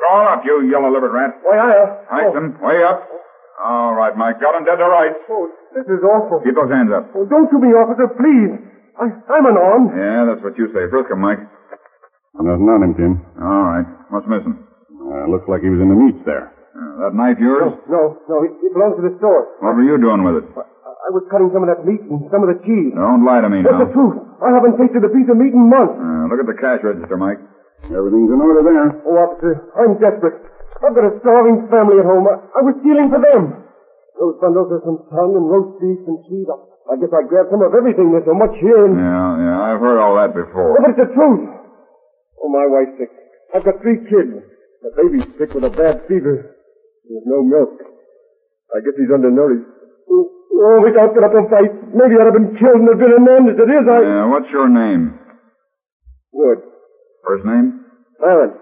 Roll 0.00 0.24
up, 0.24 0.40
you 0.40 0.72
yellow-livered 0.72 1.12
rat. 1.12 1.36
Why, 1.44 1.60
I... 1.60 2.24
Ice 2.24 2.32
him. 2.32 2.56
Way 2.64 2.80
up. 2.80 3.04
All 3.60 3.92
right, 3.92 4.16
Mike. 4.16 4.40
Got 4.40 4.56
him 4.56 4.64
dead 4.64 4.80
to 4.80 4.88
rights. 4.88 5.20
Oh, 5.28 5.52
this 5.76 5.84
is 5.84 6.00
awful. 6.00 6.40
Keep 6.40 6.56
those 6.56 6.72
hands 6.72 6.88
up. 6.96 7.12
Oh, 7.12 7.28
don't 7.28 7.44
shoot 7.52 7.60
me, 7.60 7.76
officer, 7.76 8.08
please. 8.16 8.56
I, 8.96 9.04
I'm 9.36 9.44
an 9.44 9.60
arm. 9.60 9.92
Yeah, 9.92 10.32
that's 10.32 10.40
what 10.40 10.56
you 10.56 10.72
say. 10.72 10.88
Frisk 10.88 11.12
him, 11.12 11.20
Mike. 11.20 11.44
Nothing 12.40 12.72
on 12.72 12.88
him, 12.88 12.94
Tim. 12.96 13.20
All 13.36 13.68
right. 13.68 13.84
What's 14.08 14.24
missing? 14.24 14.56
Uh, 14.96 15.28
looks 15.28 15.44
like 15.44 15.60
he 15.60 15.68
was 15.68 15.84
in 15.84 15.92
the 15.92 16.00
meats 16.00 16.24
there. 16.24 16.56
Uh, 16.70 17.02
that 17.02 17.12
knife 17.18 17.38
yours? 17.42 17.74
No, 17.90 18.14
no, 18.30 18.36
it, 18.46 18.52
it 18.62 18.70
belongs 18.70 18.94
to 18.98 19.04
the 19.04 19.14
store. 19.18 19.58
What 19.58 19.74
were 19.74 19.82
you 19.82 19.98
doing 19.98 20.22
with 20.22 20.44
it? 20.44 20.46
I, 20.54 20.62
I 20.62 21.08
was 21.10 21.26
cutting 21.26 21.50
some 21.50 21.66
of 21.66 21.70
that 21.72 21.82
meat 21.82 21.98
and 22.06 22.22
some 22.30 22.46
of 22.46 22.50
the 22.54 22.62
cheese. 22.62 22.94
Don't 22.94 23.26
lie 23.26 23.42
to 23.42 23.50
me 23.50 23.66
That's 23.66 23.74
now. 23.74 23.86
the 23.86 23.90
truth. 23.90 24.16
I 24.38 24.54
haven't 24.54 24.78
tasted 24.78 25.02
a 25.02 25.10
piece 25.10 25.26
of 25.26 25.34
meat 25.34 25.50
in 25.50 25.66
months. 25.66 25.98
Uh, 25.98 26.30
look 26.30 26.38
at 26.38 26.46
the 26.46 26.54
cash 26.54 26.80
register, 26.86 27.18
Mike. 27.18 27.42
Everything's 27.90 28.30
in 28.30 28.38
order 28.38 28.62
there. 28.62 28.86
Oh, 29.02 29.18
officer, 29.18 29.54
I'm 29.74 29.98
desperate. 29.98 30.38
I've 30.80 30.94
got 30.94 31.10
a 31.10 31.18
starving 31.20 31.66
family 31.68 31.98
at 31.98 32.06
home. 32.06 32.24
I, 32.30 32.38
I 32.54 32.60
was 32.62 32.78
stealing 32.80 33.10
for 33.10 33.18
them. 33.18 33.66
Those 34.16 34.36
bundles 34.38 34.70
are 34.70 34.82
some 34.86 35.02
tongue 35.10 35.34
and 35.34 35.44
roast 35.50 35.80
beef 35.82 36.00
and 36.06 36.22
cheese. 36.30 36.46
I, 36.46 36.56
I 36.92 36.94
guess 37.02 37.10
I 37.10 37.26
grabbed 37.26 37.50
some 37.50 37.66
of 37.66 37.74
everything. 37.74 38.14
There's 38.14 38.28
so 38.28 38.36
much 38.36 38.54
here. 38.62 38.86
And... 38.86 38.94
Yeah, 38.94 39.28
yeah, 39.42 39.56
I've 39.58 39.80
heard 39.82 39.98
all 39.98 40.14
that 40.22 40.36
before. 40.36 40.76
Oh, 40.76 40.80
but 40.80 40.94
it's 40.94 41.02
the 41.02 41.10
truth. 41.10 41.50
Oh, 42.38 42.48
my 42.52 42.64
wife's 42.70 42.94
sick. 43.00 43.10
I've 43.56 43.64
got 43.64 43.82
three 43.82 43.98
kids. 44.06 44.44
The 44.84 44.90
baby's 44.96 45.26
sick 45.36 45.52
with 45.52 45.64
a 45.64 45.72
bad 45.72 46.04
fever. 46.08 46.56
There's 47.10 47.26
no 47.26 47.42
milk. 47.42 47.74
I 48.70 48.78
guess 48.86 48.94
he's 48.94 49.10
undernourished. 49.10 49.66
Oh, 50.06 50.30
oh 50.30 50.78
we 50.86 50.94
can't 50.94 51.10
get 51.10 51.26
up 51.26 51.34
and 51.34 51.50
fight. 51.50 51.74
Maybe 51.90 52.14
I'd 52.14 52.30
have 52.30 52.38
been 52.38 52.54
killed 52.54 52.78
and 52.78 52.86
there'd 52.86 53.02
been 53.02 53.18
an 53.18 53.26
end. 53.26 53.46
As 53.50 53.58
it 53.58 53.66
is, 53.66 53.82
I... 53.90 53.98
Yeah, 53.98 54.30
what's 54.30 54.46
your 54.54 54.70
name? 54.70 55.18
Wood. 56.30 56.62
First 57.26 57.42
name? 57.42 57.82
Aaron. 58.22 58.54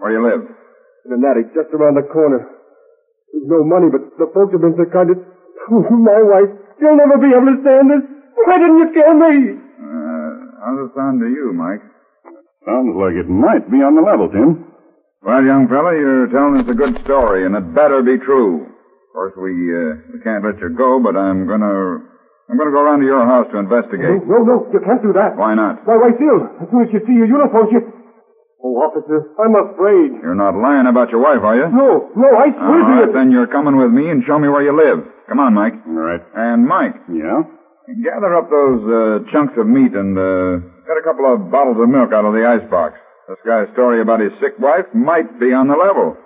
Where 0.00 0.08
do 0.08 0.16
you 0.16 0.24
live? 0.24 0.42
In 1.04 1.20
an 1.20 1.28
attic 1.28 1.52
just 1.52 1.68
around 1.76 2.00
the 2.00 2.08
corner. 2.08 2.48
There's 3.36 3.44
no 3.44 3.60
money, 3.68 3.92
but 3.92 4.16
the 4.16 4.32
folks 4.32 4.56
have 4.56 4.64
been 4.64 4.72
so 4.80 4.88
kind 4.88 5.12
of... 5.12 5.20
my 5.68 6.24
wife, 6.24 6.48
she'll 6.80 6.96
never 6.96 7.20
be 7.20 7.36
able 7.36 7.52
to 7.52 7.60
stand 7.60 7.92
this. 7.92 8.04
Why 8.48 8.56
didn't 8.56 8.80
you 8.80 8.88
kill 8.96 9.12
me? 9.12 9.32
Uh, 9.60 10.28
how's 10.64 10.88
it 10.88 10.96
sound 10.96 11.20
to 11.20 11.28
you, 11.28 11.52
Mike? 11.52 11.84
Sounds 12.64 12.96
like 12.96 13.12
it 13.12 13.28
might 13.28 13.68
be 13.68 13.84
on 13.84 13.92
the 13.92 14.00
level, 14.00 14.32
Tim. 14.32 14.67
Well, 15.22 15.42
young 15.42 15.66
fella, 15.66 15.92
you're 15.98 16.30
telling 16.30 16.62
us 16.62 16.68
a 16.70 16.76
good 16.78 16.94
story, 17.04 17.44
and 17.44 17.54
it 17.58 17.74
better 17.74 18.02
be 18.06 18.22
true. 18.22 18.64
Of 18.70 19.10
course, 19.12 19.34
we, 19.34 19.50
uh, 19.50 20.14
we 20.14 20.18
can't 20.22 20.46
let 20.46 20.58
you 20.62 20.70
go, 20.76 21.02
but 21.02 21.18
I'm 21.18 21.46
gonna... 21.46 22.06
I'm 22.48 22.56
gonna 22.56 22.72
go 22.72 22.80
around 22.80 23.04
to 23.04 23.08
your 23.10 23.26
house 23.28 23.44
to 23.52 23.60
investigate. 23.60 24.24
No, 24.24 24.40
no, 24.40 24.64
you 24.72 24.80
can't 24.80 25.04
do 25.04 25.12
that. 25.12 25.36
Why 25.36 25.52
not? 25.52 25.84
Why, 25.84 26.00
wife's 26.00 26.16
ill. 26.22 26.40
As 26.64 26.66
soon 26.72 26.80
as 26.86 26.90
you 26.96 27.00
see 27.04 27.12
your 27.18 27.28
uniform, 27.28 27.68
she... 27.68 27.76
Oh, 28.64 28.74
officer, 28.88 29.20
I'm 29.38 29.52
afraid. 29.54 30.16
You're 30.24 30.38
not 30.38 30.56
lying 30.56 30.88
about 30.88 31.12
your 31.12 31.20
wife, 31.22 31.44
are 31.44 31.54
you? 31.60 31.68
No, 31.70 32.08
no, 32.16 32.28
I 32.34 32.48
swear 32.56 32.80
All 32.80 32.88
to 32.88 32.94
you. 33.06 33.12
then 33.14 33.28
you're 33.30 33.46
coming 33.52 33.76
with 33.76 33.92
me 33.94 34.08
and 34.10 34.24
show 34.26 34.38
me 34.40 34.48
where 34.48 34.64
you 34.64 34.72
live. 34.74 35.04
Come 35.28 35.38
on, 35.44 35.52
Mike. 35.54 35.76
All 35.86 36.02
right. 36.02 36.22
And 36.34 36.64
Mike, 36.66 36.96
Yeah? 37.12 37.44
gather 38.02 38.32
up 38.34 38.48
those 38.50 38.82
uh, 38.86 39.00
chunks 39.30 39.54
of 39.60 39.68
meat 39.68 39.92
and 39.94 40.16
uh, 40.16 40.58
get 40.88 40.96
a 40.98 41.04
couple 41.06 41.28
of 41.28 41.52
bottles 41.52 41.78
of 41.78 41.86
milk 41.86 42.10
out 42.16 42.24
of 42.26 42.32
the 42.34 42.42
icebox. 42.48 42.98
This 43.28 43.36
guy's 43.44 43.68
story 43.74 44.00
about 44.00 44.20
his 44.20 44.32
sick 44.40 44.58
wife 44.58 44.86
might 44.94 45.38
be 45.38 45.52
on 45.52 45.68
the 45.68 45.76
level. 45.76 46.16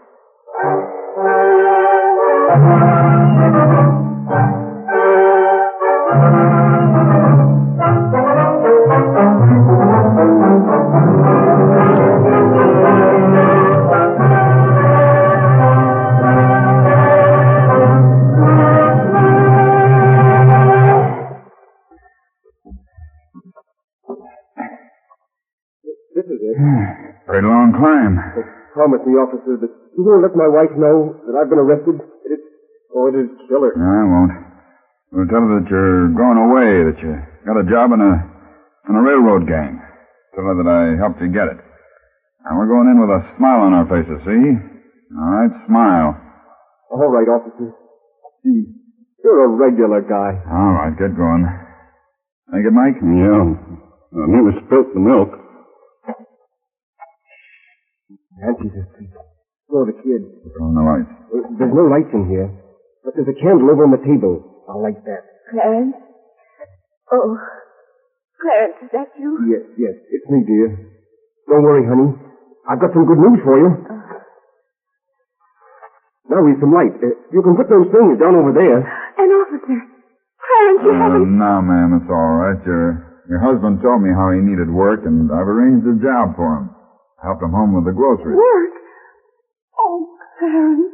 Pretty 27.26 27.46
long 27.46 27.72
climb. 27.76 28.18
Promise 28.72 29.04
me, 29.04 29.12
officer, 29.20 29.54
that 29.60 29.72
you 29.96 30.02
won't 30.02 30.24
let 30.24 30.34
my 30.34 30.48
wife 30.48 30.72
know 30.74 31.12
that 31.28 31.34
I've 31.36 31.50
been 31.52 31.60
arrested. 31.60 32.00
It 32.24 32.30
is... 32.36 32.42
Oh, 32.96 33.08
it 33.08 33.16
is 33.16 33.28
kill 33.48 33.62
her. 33.64 33.72
No, 33.76 33.84
I 33.84 34.04
won't. 34.04 34.32
We'll 35.12 35.28
tell 35.28 35.44
her 35.44 35.60
that 35.60 35.68
you're 35.68 36.08
going 36.16 36.40
away, 36.40 36.88
that 36.88 36.98
you 37.04 37.12
got 37.44 37.60
a 37.60 37.68
job 37.68 37.92
in 37.92 38.00
a 38.00 38.14
and 38.88 38.96
a 38.96 39.02
railroad 39.04 39.46
gang. 39.46 39.76
Tell 40.34 40.48
her 40.48 40.56
that 40.60 40.68
I 40.68 40.96
helped 40.96 41.20
you 41.20 41.28
get 41.28 41.52
it. 41.52 41.60
And 41.60 42.52
we're 42.58 42.72
going 42.72 42.88
in 42.90 42.98
with 42.98 43.12
a 43.12 43.22
smile 43.36 43.68
on 43.68 43.76
our 43.76 43.86
faces, 43.86 44.18
see? 44.24 44.44
All 45.12 45.30
right, 45.36 45.52
smile. 45.68 46.16
All 46.90 47.12
right, 47.12 47.28
officer. 47.28 47.76
Gee, 48.42 48.66
you're 49.22 49.44
a 49.44 49.52
regular 49.52 50.00
guy. 50.02 50.40
All 50.48 50.72
right, 50.80 50.96
get 50.96 51.14
going. 51.14 51.44
Make 52.50 52.66
it, 52.66 52.74
Mike? 52.74 52.98
Yeah. 52.98 53.52
I 54.12 54.26
never 54.28 54.52
spilt 54.64 54.92
the 54.92 55.00
milk. 55.00 55.30
Nancy's 58.38 58.72
asleep. 58.72 59.12
So 59.68 59.84
the 59.88 59.96
kid. 60.04 60.20
Put 60.44 60.60
on 60.62 60.74
the 60.76 60.84
lights. 60.84 61.12
There's 61.58 61.72
no 61.74 61.86
lights 61.88 62.12
in 62.12 62.28
here, 62.28 62.48
but 63.04 63.14
there's 63.16 63.28
a 63.28 63.38
candle 63.40 63.70
over 63.72 63.84
on 63.84 63.92
the 63.92 64.02
table. 64.04 64.64
I'll 64.68 64.82
light 64.82 65.00
that. 65.04 65.22
Clarence? 65.50 65.96
Oh, 67.12 67.36
Clarence, 68.40 68.78
is 68.84 68.90
that 68.92 69.08
you? 69.20 69.30
Yes, 69.48 69.64
yes, 69.76 69.94
it's 70.12 70.26
me, 70.28 70.44
dear. 70.48 70.68
Don't 71.48 71.62
worry, 71.64 71.84
honey. 71.84 72.12
I've 72.68 72.80
got 72.80 72.92
some 72.94 73.04
good 73.06 73.18
news 73.20 73.40
for 73.44 73.56
you. 73.58 73.70
Now 76.30 76.40
we've 76.40 76.56
some 76.62 76.72
light. 76.72 76.94
Uh, 77.02 77.12
you 77.34 77.42
can 77.42 77.56
put 77.58 77.68
those 77.68 77.90
things 77.92 78.16
down 78.16 78.32
over 78.38 78.54
there. 78.56 78.80
An 78.80 79.28
officer. 79.44 79.78
Clarence, 80.40 80.80
you 80.84 80.92
Uh, 80.94 81.00
haven't... 81.04 81.36
no, 81.36 81.52
ma'am, 81.60 81.90
it's 82.00 82.08
all 82.08 82.32
right. 82.40 82.60
Your, 82.64 83.20
your 83.28 83.40
husband 83.44 83.82
told 83.84 84.00
me 84.00 84.10
how 84.16 84.32
he 84.32 84.40
needed 84.40 84.70
work, 84.72 85.04
and 85.04 85.28
I've 85.28 85.48
arranged 85.48 85.84
a 85.84 85.96
job 86.00 86.32
for 86.38 86.48
him. 86.56 86.71
Helped 87.22 87.42
him 87.42 87.54
home 87.54 87.70
with 87.78 87.86
the 87.86 87.94
groceries. 87.94 88.34
Work? 88.34 88.74
Oh, 89.78 90.10
Clarence. 90.42 90.90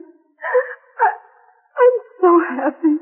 I, 1.00 1.08
I'm 1.08 1.96
so 2.20 2.30
happy. 2.52 2.94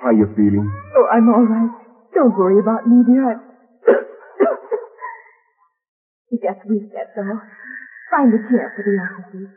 How 0.00 0.08
are 0.08 0.16
you 0.16 0.24
feeling? 0.32 0.64
Oh, 0.96 1.06
I'm 1.12 1.28
all 1.28 1.44
right. 1.44 1.68
Don't 2.16 2.32
worry 2.38 2.58
about 2.58 2.88
me, 2.88 3.04
dear. 3.04 3.28
I... 3.28 3.36
Just 6.32 6.60
weak, 6.68 6.88
that's 6.92 7.12
all. 7.16 7.40
Find 8.10 8.32
a 8.32 8.40
chair 8.48 8.72
for 8.72 8.82
the 8.84 8.96
officer. 9.04 9.52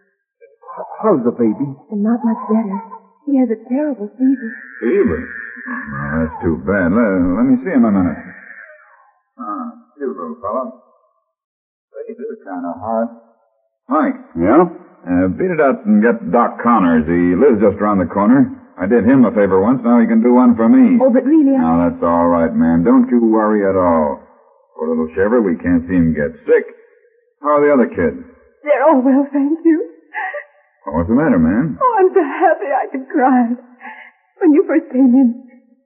How's 1.02 1.24
the 1.24 1.32
baby? 1.32 1.72
And 1.92 2.04
not 2.04 2.20
much 2.24 2.42
better. 2.52 2.78
He 3.26 3.40
has 3.40 3.48
a 3.48 3.60
terrible 3.68 4.10
fever. 4.18 4.50
Fever? 4.84 5.20
Oh, 5.24 6.20
that's 6.20 6.36
too 6.44 6.56
bad. 6.68 6.92
Let, 6.92 7.08
let 7.36 7.46
me 7.48 7.56
see 7.64 7.72
him 7.72 7.86
a 7.86 7.92
minute. 7.92 8.20
Ah, 9.40 9.72
you 10.00 10.08
little 10.12 10.36
fella. 10.42 10.89
This 12.08 12.18
is 12.18 12.40
kind 12.46 12.66
of 12.66 12.76
hard. 12.80 13.08
Mike. 13.90 14.18
Yeah? 14.38 14.64
Uh, 15.00 15.26
beat 15.34 15.52
it 15.52 15.62
up 15.62 15.86
and 15.86 16.04
get 16.04 16.20
Doc 16.32 16.60
Connors. 16.62 17.08
He 17.08 17.36
lives 17.36 17.62
just 17.64 17.80
around 17.80 18.00
the 18.04 18.10
corner. 18.12 18.52
I 18.80 18.88
did 18.88 19.04
him 19.04 19.28
a 19.28 19.32
favor 19.32 19.60
once. 19.60 19.84
Now 19.84 20.00
he 20.00 20.08
can 20.08 20.24
do 20.24 20.34
one 20.36 20.56
for 20.56 20.68
me. 20.68 21.00
Oh, 21.00 21.12
but 21.12 21.28
really, 21.28 21.56
I... 21.56 21.60
Now, 21.60 21.76
that's 21.90 22.04
all 22.04 22.28
right, 22.32 22.52
ma'am. 22.52 22.84
Don't 22.84 23.08
you 23.12 23.20
worry 23.28 23.64
at 23.68 23.76
all. 23.76 24.24
Poor 24.76 24.96
little 24.96 25.12
shaver, 25.16 25.44
we 25.44 25.60
can't 25.60 25.84
see 25.88 25.96
him 26.00 26.16
get 26.16 26.32
sick. 26.48 26.66
How 27.44 27.60
are 27.60 27.64
the 27.64 27.72
other 27.76 27.90
kids? 27.92 28.24
They're 28.64 28.84
all 28.88 29.00
well, 29.04 29.28
thank 29.32 29.60
you. 29.64 29.78
What's 30.88 31.08
the 31.12 31.16
matter, 31.16 31.40
ma'am? 31.40 31.78
Oh, 31.80 31.94
I'm 32.00 32.10
so 32.16 32.24
happy 32.24 32.72
I 32.72 32.88
could 32.92 33.08
cry. 33.12 33.52
When 34.40 34.56
you 34.56 34.64
first 34.68 34.88
came 34.92 35.12
in, 35.12 35.28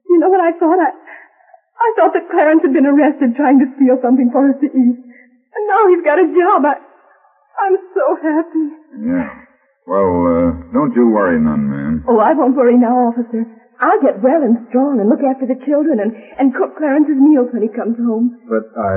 you 0.08 0.16
know 0.22 0.30
what 0.30 0.40
I 0.40 0.54
thought? 0.58 0.78
I, 0.78 0.90
I 0.94 1.88
thought 1.98 2.14
that 2.14 2.30
Clarence 2.30 2.62
had 2.62 2.72
been 2.72 2.86
arrested 2.86 3.34
trying 3.34 3.58
to 3.58 3.68
steal 3.74 3.98
something 4.00 4.30
for 4.30 4.48
us 4.48 4.58
to 4.62 4.70
eat. 4.70 4.98
And 5.54 5.62
now 5.70 5.82
he's 5.88 6.04
got 6.04 6.18
a 6.18 6.26
job. 6.28 6.60
I, 6.66 6.74
I'm 7.62 7.76
so 7.94 8.04
happy. 8.18 8.66
Yeah. 9.06 9.30
Well, 9.86 10.10
uh, 10.26 10.48
don't 10.72 10.96
you 10.96 11.12
worry 11.12 11.38
none, 11.38 11.70
ma'am. 11.70 12.04
Oh, 12.08 12.18
I 12.18 12.32
won't 12.32 12.56
worry 12.56 12.76
now, 12.76 13.12
officer. 13.12 13.44
I'll 13.80 14.00
get 14.00 14.22
well 14.22 14.40
and 14.40 14.66
strong 14.70 15.02
and 15.02 15.10
look 15.10 15.20
after 15.20 15.44
the 15.44 15.58
children 15.66 16.00
and, 16.00 16.14
and 16.38 16.54
cook 16.54 16.78
Clarence's 16.78 17.18
meals 17.18 17.50
when 17.52 17.62
he 17.62 17.68
comes 17.68 17.98
home. 17.98 18.38
But 18.48 18.70
I, 18.78 18.92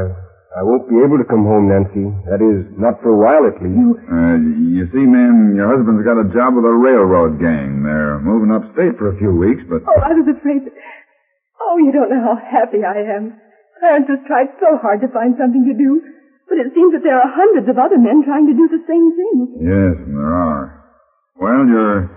I 0.58 0.62
won't 0.64 0.88
be 0.88 1.02
able 1.02 1.18
to 1.18 1.28
come 1.28 1.44
home, 1.44 1.68
Nancy. 1.68 2.08
That 2.30 2.40
is, 2.40 2.72
not 2.78 3.02
for 3.02 3.12
a 3.12 3.20
while 3.20 3.44
at 3.50 3.58
least. 3.60 4.00
Uh, 4.06 4.38
you 4.58 4.86
see, 4.94 5.04
ma'am, 5.04 5.58
your 5.58 5.68
husband's 5.70 6.06
got 6.08 6.22
a 6.22 6.30
job 6.32 6.56
with 6.56 6.64
a 6.64 6.72
railroad 6.72 7.42
gang. 7.42 7.84
They're 7.84 8.22
moving 8.22 8.54
upstate 8.54 8.96
for 8.96 9.12
a 9.12 9.18
few 9.18 9.34
weeks, 9.34 9.66
but... 9.68 9.84
Oh, 9.84 10.00
I 10.02 10.14
was 10.14 10.30
afraid 10.30 10.64
that... 10.66 10.74
Oh, 11.58 11.82
you 11.82 11.92
don't 11.92 12.14
know 12.14 12.22
how 12.22 12.38
happy 12.38 12.86
I 12.86 13.02
am. 13.18 13.36
Clarence 13.82 14.08
has 14.08 14.22
tried 14.30 14.54
so 14.62 14.78
hard 14.80 15.02
to 15.02 15.10
find 15.10 15.36
something 15.36 15.66
to 15.68 15.76
do, 15.76 16.02
but 16.48 16.58
it 16.58 16.72
seems 16.74 16.96
that 16.96 17.04
there 17.04 17.20
are 17.20 17.30
hundreds 17.30 17.68
of 17.68 17.78
other 17.78 18.00
men 18.00 18.24
trying 18.24 18.48
to 18.48 18.56
do 18.56 18.68
the 18.72 18.84
same 18.88 19.08
thing. 19.16 19.36
Yes, 19.62 19.96
there 20.08 20.34
are. 20.34 20.84
Well, 21.36 21.68
your, 21.68 22.10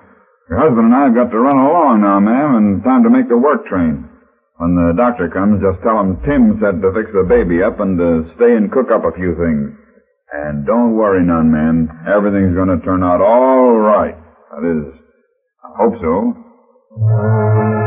your 0.48 0.58
husband 0.58 0.88
and 0.90 0.96
I 0.96 1.10
have 1.10 1.18
got 1.18 1.30
to 1.34 1.38
run 1.38 1.58
along 1.58 2.00
now, 2.00 2.18
ma'am, 2.22 2.50
and 2.56 2.68
time 2.82 3.02
to 3.04 3.10
make 3.10 3.28
the 3.28 3.36
work 3.36 3.66
train. 3.66 4.06
When 4.56 4.76
the 4.76 4.92
doctor 4.96 5.28
comes, 5.28 5.60
just 5.64 5.82
tell 5.82 5.98
him 6.00 6.20
Tim 6.22 6.60
said 6.60 6.80
to 6.84 6.92
fix 6.92 7.08
the 7.12 7.24
baby 7.24 7.64
up 7.64 7.80
and 7.80 7.96
to 7.96 8.28
stay 8.36 8.54
and 8.56 8.70
cook 8.70 8.92
up 8.92 9.08
a 9.08 9.16
few 9.16 9.32
things. 9.36 9.72
And 10.32 10.64
don't 10.66 10.94
worry 10.94 11.24
none, 11.24 11.50
ma'am. 11.50 11.88
Everything's 12.06 12.54
going 12.54 12.68
to 12.70 12.78
turn 12.84 13.02
out 13.02 13.20
all 13.20 13.76
right. 13.78 14.14
That 14.52 14.62
is, 14.62 14.94
I 15.64 15.70
hope 15.74 15.94
so. 15.98 17.79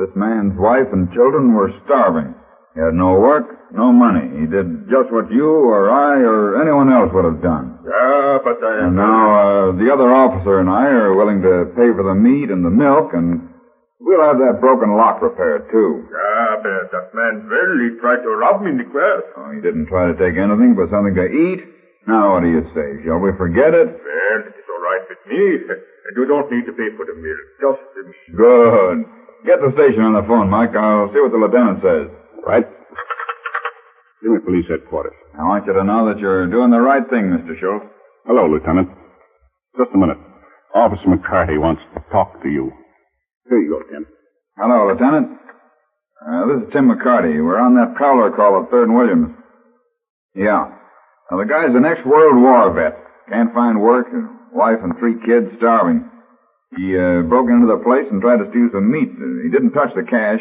This 0.00 0.16
man's 0.16 0.56
wife 0.56 0.88
and 0.96 1.12
children 1.12 1.52
were 1.52 1.68
starving. 1.84 2.32
He 2.72 2.80
had 2.80 2.96
no 2.96 3.20
work, 3.20 3.68
no 3.68 3.92
money. 3.92 4.32
He 4.40 4.48
did 4.48 4.88
just 4.88 5.12
what 5.12 5.28
you 5.28 5.44
or 5.44 5.92
I 5.92 6.24
or 6.24 6.56
anyone 6.56 6.88
else 6.88 7.12
would 7.12 7.28
have 7.28 7.44
done. 7.44 7.76
Yeah, 7.84 8.40
but 8.40 8.56
I... 8.64 8.88
And 8.88 8.96
now 8.96 9.20
uh, 9.28 9.76
the 9.76 9.92
other 9.92 10.08
officer 10.08 10.56
and 10.56 10.72
I 10.72 10.88
are 10.88 11.12
willing 11.12 11.44
to 11.44 11.76
pay 11.76 11.92
for 11.92 12.00
the 12.00 12.16
meat 12.16 12.48
and 12.48 12.64
the 12.64 12.72
milk, 12.72 13.12
and 13.12 13.44
we'll 14.00 14.24
have 14.24 14.40
that 14.40 14.64
broken 14.64 14.96
lock 14.96 15.20
repaired, 15.20 15.68
too. 15.68 16.08
Yeah, 16.08 16.64
but 16.64 16.88
that 16.96 17.12
man 17.12 17.44
really 17.44 18.00
tried 18.00 18.24
to 18.24 18.30
rob 18.40 18.64
me, 18.64 18.72
Nicholas. 18.80 19.28
Oh, 19.36 19.52
he 19.52 19.60
didn't 19.60 19.92
try 19.92 20.08
to 20.08 20.16
take 20.16 20.40
anything 20.40 20.80
but 20.80 20.88
something 20.88 21.12
to 21.12 21.28
eat. 21.28 21.60
Now, 22.08 22.40
what 22.40 22.40
do 22.40 22.48
you 22.48 22.64
say? 22.72 23.04
Shall 23.04 23.20
we 23.20 23.36
forget 23.36 23.76
it? 23.76 24.00
Well, 24.00 24.38
it 24.48 24.56
is 24.56 24.64
all 24.64 24.80
right 24.80 25.04
with 25.12 25.22
me. 25.28 25.44
And 26.00 26.16
you 26.16 26.26
don't 26.26 26.50
need 26.50 26.66
to 26.66 26.72
pay 26.72 26.90
for 26.96 27.04
the 27.06 27.14
meal. 27.14 27.38
Just 27.60 27.84
the 27.94 28.02
meal. 28.02 28.34
Good. 28.34 28.98
Get 29.46 29.58
the 29.64 29.72
station 29.72 30.04
on 30.04 30.12
the 30.12 30.24
phone, 30.28 30.52
Mike. 30.52 30.76
I'll 30.76 31.08
see 31.12 31.20
what 31.20 31.32
the 31.32 31.40
lieutenant 31.40 31.80
says. 31.80 32.06
Right. 32.44 32.66
Give 34.20 34.32
me 34.36 34.40
police 34.44 34.68
headquarters. 34.68 35.16
I 35.32 35.44
want 35.48 35.64
you 35.64 35.72
to 35.72 35.84
know 35.84 36.12
that 36.12 36.20
you're 36.20 36.44
doing 36.50 36.68
the 36.70 36.80
right 36.80 37.04
thing, 37.08 37.32
Mr. 37.32 37.56
Schultz. 37.56 37.88
Hello, 38.28 38.44
Lieutenant. 38.44 38.92
Just 39.80 39.96
a 39.96 39.98
minute. 39.98 40.20
Officer 40.76 41.08
McCarty 41.08 41.56
wants 41.56 41.80
to 41.96 42.04
talk 42.12 42.36
to 42.42 42.48
you. 42.48 42.68
Here 43.48 43.58
you 43.58 43.70
go, 43.72 43.80
Tim. 43.88 44.04
Hello, 44.60 44.92
Lieutenant. 44.92 45.40
Uh, 46.20 46.44
this 46.52 46.68
is 46.68 46.72
Tim 46.76 46.92
McCarty. 46.92 47.40
We're 47.40 47.56
on 47.58 47.74
that 47.80 47.96
prowler 47.96 48.28
call 48.36 48.60
at 48.60 48.68
3rd 48.68 48.92
and 48.92 48.96
Williams. 48.96 49.30
Yeah. 50.36 50.68
Now, 51.30 51.40
the 51.40 51.48
guy's 51.48 51.72
an 51.72 51.88
ex-World 51.88 52.36
War 52.36 52.68
vet. 52.76 53.00
Can't 53.32 53.54
find 53.54 53.80
work. 53.80 54.06
Wife 54.52 54.84
and 54.84 54.92
three 55.00 55.16
kids 55.24 55.48
starving. 55.56 56.04
He 56.76 56.94
uh, 56.94 57.26
broke 57.26 57.50
into 57.50 57.66
the 57.66 57.82
place 57.82 58.06
and 58.10 58.22
tried 58.22 58.38
to 58.38 58.50
steal 58.50 58.70
some 58.70 58.90
meat. 58.90 59.10
Uh, 59.10 59.42
he 59.42 59.50
didn't 59.50 59.74
touch 59.74 59.90
the 59.94 60.06
cash. 60.06 60.38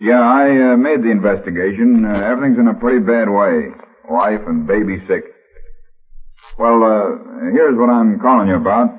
Yeah, 0.00 0.20
I 0.20 0.72
uh, 0.72 0.76
made 0.76 1.02
the 1.02 1.10
investigation. 1.10 2.04
Uh, 2.04 2.20
everything's 2.20 2.60
in 2.60 2.68
a 2.68 2.78
pretty 2.78 3.00
bad 3.00 3.26
way. 3.32 3.72
Wife 4.08 4.44
and 4.46 4.66
baby 4.66 5.00
sick. 5.08 5.24
Well, 6.58 6.78
uh, 6.84 7.50
here's 7.50 7.76
what 7.76 7.90
I'm 7.90 8.20
calling 8.20 8.48
you 8.48 8.56
about. 8.56 8.92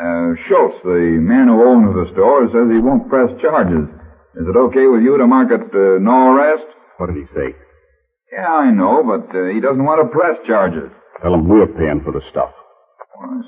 Uh, 0.00 0.34
Schultz, 0.48 0.76
the 0.82 1.22
man 1.22 1.46
who 1.48 1.62
owns 1.62 1.94
the 1.94 2.10
store, 2.12 2.50
says 2.50 2.74
he 2.74 2.82
won't 2.82 3.08
press 3.08 3.30
charges. 3.40 3.86
Is 4.34 4.48
it 4.48 4.56
okay 4.56 4.88
with 4.88 5.02
you 5.02 5.16
to 5.18 5.26
mark 5.26 5.52
it 5.52 5.62
uh, 5.70 6.00
no 6.02 6.34
arrest? 6.34 6.66
What 6.98 7.12
did 7.12 7.16
he 7.16 7.28
say? 7.36 7.54
Yeah, 8.32 8.48
I 8.48 8.72
know, 8.72 9.04
but 9.04 9.28
uh, 9.30 9.52
he 9.52 9.60
doesn't 9.60 9.84
want 9.84 10.00
to 10.02 10.08
press 10.08 10.40
charges. 10.48 10.90
Tell 11.22 11.34
him 11.34 11.48
we're 11.48 11.68
paying 11.78 12.00
for 12.02 12.12
the 12.12 12.24
stuff. 12.32 12.50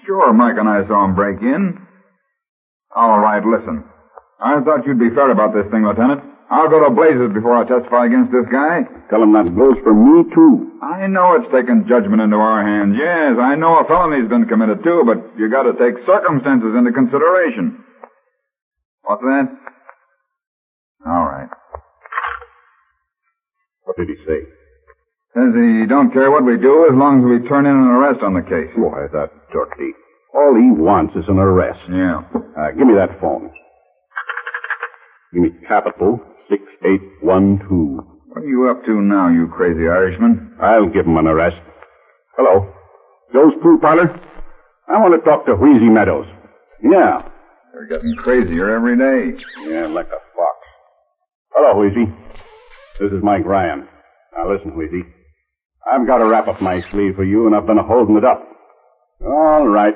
Sure, 0.07 0.33
Mike 0.33 0.57
and 0.59 0.69
I 0.69 0.87
saw 0.87 1.05
him 1.05 1.15
break 1.15 1.41
in. 1.41 1.79
All 2.95 3.19
right, 3.19 3.43
listen. 3.43 3.85
I 4.41 4.61
thought 4.63 4.87
you'd 4.87 4.99
be 5.01 5.11
fair 5.15 5.31
about 5.31 5.55
this 5.55 5.67
thing, 5.73 5.83
Lieutenant. 5.83 6.21
I'll 6.51 6.69
go 6.69 6.85
to 6.85 6.93
blazes 6.93 7.33
before 7.33 7.57
I 7.57 7.65
testify 7.65 8.07
against 8.07 8.31
this 8.31 8.47
guy. 8.53 8.85
Tell 9.09 9.25
him 9.25 9.33
that 9.33 9.49
goes 9.57 9.81
for 9.83 9.97
me, 9.97 10.29
too. 10.37 10.79
I 10.85 11.09
know 11.09 11.41
it's 11.41 11.51
taken 11.51 11.89
judgment 11.89 12.21
into 12.21 12.37
our 12.37 12.61
hands. 12.61 12.95
Yes, 12.95 13.41
I 13.41 13.57
know 13.57 13.81
a 13.81 13.89
felony's 13.89 14.29
been 14.29 14.45
committed, 14.47 14.85
too, 14.85 15.03
but 15.09 15.19
you 15.41 15.49
gotta 15.49 15.73
take 15.75 15.97
circumstances 16.05 16.77
into 16.77 16.93
consideration. 16.93 17.83
What's 19.03 19.25
that? 19.25 19.47
All 21.07 21.25
right. 21.25 21.49
What 23.85 23.97
did 23.97 24.09
he 24.09 24.17
say? 24.29 24.45
Says 25.35 25.51
he 25.51 25.83
don't 25.91 26.15
care 26.15 26.31
what 26.31 26.47
we 26.47 26.55
do 26.63 26.87
as 26.87 26.95
long 26.95 27.19
as 27.19 27.27
we 27.27 27.43
turn 27.51 27.67
in 27.67 27.75
an 27.75 27.91
arrest 27.91 28.23
on 28.23 28.39
the 28.39 28.47
case. 28.47 28.71
Why, 28.79 29.11
that 29.11 29.35
dirty. 29.51 29.91
All 30.31 30.55
he 30.55 30.71
wants 30.71 31.15
is 31.19 31.27
an 31.27 31.43
arrest. 31.43 31.83
Yeah. 31.91 32.23
Uh, 32.55 32.71
give 32.71 32.87
me 32.87 32.95
that 32.95 33.19
phone. 33.21 33.51
Give 35.35 35.43
me 35.43 35.51
capital 35.67 36.23
6812. 36.47 38.07
What 38.31 38.43
are 38.43 38.47
you 38.47 38.71
up 38.71 38.85
to 38.87 38.95
now, 39.03 39.27
you 39.29 39.51
crazy 39.51 39.91
Irishman? 39.91 40.55
I'll 40.63 40.87
give 40.87 41.07
him 41.07 41.17
an 41.19 41.27
arrest. 41.27 41.59
Hello. 42.39 42.71
Joe's 43.33 43.59
pool 43.63 43.79
parlor? 43.83 44.11
I 44.87 45.03
want 45.03 45.19
to 45.19 45.23
talk 45.27 45.47
to 45.47 45.55
Wheezy 45.59 45.91
Meadows. 45.91 46.27
Yeah. 46.83 47.27
They're 47.73 47.91
getting 47.91 48.15
crazier 48.15 48.71
every 48.71 48.95
day. 48.95 49.35
Yeah, 49.67 49.87
like 49.87 50.07
a 50.07 50.23
fox. 50.31 50.59
Hello, 51.51 51.83
Wheezy. 51.83 52.07
This 53.01 53.11
is 53.11 53.23
Mike 53.23 53.45
Ryan. 53.45 53.89
Now 54.37 54.53
listen, 54.53 54.77
Wheezy. 54.77 55.03
I've 55.85 56.07
got 56.07 56.23
a 56.23 56.29
wrap 56.29 56.49
up 56.49 56.61
my 56.63 56.81
sleeve 56.91 57.17
for 57.17 57.25
you, 57.25 57.47
and 57.47 57.55
I've 57.55 57.67
been 57.67 57.79
holding 57.79 58.17
it 58.17 58.25
up. 58.25 58.41
All 59.21 59.69
right. 59.69 59.95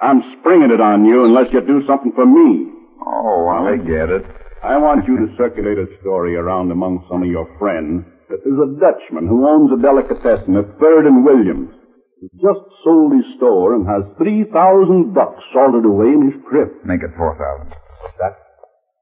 I'm 0.00 0.20
springing 0.38 0.74
it 0.74 0.80
on 0.82 1.06
you 1.06 1.24
unless 1.24 1.52
you 1.52 1.60
do 1.62 1.86
something 1.86 2.12
for 2.14 2.26
me. 2.26 2.74
Oh, 3.06 3.46
I 3.50 3.78
get 3.78 4.10
it. 4.10 4.26
I 4.62 4.78
want 4.78 5.06
you 5.06 5.18
to 5.18 5.26
circulate 5.38 5.78
a 5.78 5.86
story 6.02 6.34
around 6.34 6.70
among 6.70 7.06
some 7.10 7.22
of 7.22 7.30
your 7.30 7.46
friends 7.58 8.06
that 8.30 8.42
there's 8.42 8.62
a 8.62 8.74
Dutchman 8.78 9.26
who 9.26 9.46
owns 9.46 9.70
a 9.74 9.78
delicatessen 9.78 10.58
at 10.58 10.66
Third 10.78 11.06
and 11.06 11.22
Williams. 11.22 11.70
He 12.22 12.30
just 12.38 12.62
sold 12.82 13.14
his 13.14 13.26
store 13.38 13.74
and 13.74 13.86
has 13.86 14.06
3,000 14.18 15.14
bucks 15.14 15.42
salted 15.50 15.84
away 15.86 16.14
in 16.14 16.30
his 16.30 16.38
crib. 16.46 16.70
Make 16.86 17.02
it 17.02 17.10
4,000. 17.18 17.74
That? 18.22 18.34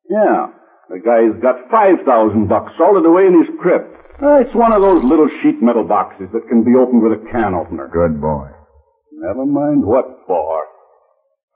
Yeah. 0.09 0.60
The 0.91 0.99
guy's 0.99 1.39
got 1.39 1.71
5,000 1.71 2.03
bucks 2.51 2.73
salted 2.77 3.07
away 3.07 3.31
in 3.31 3.39
his 3.39 3.47
crib. 3.63 3.83
Uh, 4.19 4.43
it's 4.43 4.55
one 4.59 4.75
of 4.75 4.83
those 4.83 5.07
little 5.07 5.31
sheet 5.41 5.63
metal 5.63 5.87
boxes 5.87 6.29
that 6.35 6.45
can 6.51 6.67
be 6.67 6.75
opened 6.75 7.03
with 7.07 7.15
a 7.15 7.23
can 7.31 7.55
opener. 7.55 7.87
Good 7.95 8.21
boy. 8.21 8.51
Never 9.15 9.47
mind 9.47 9.87
what 9.87 10.27
for. 10.27 10.65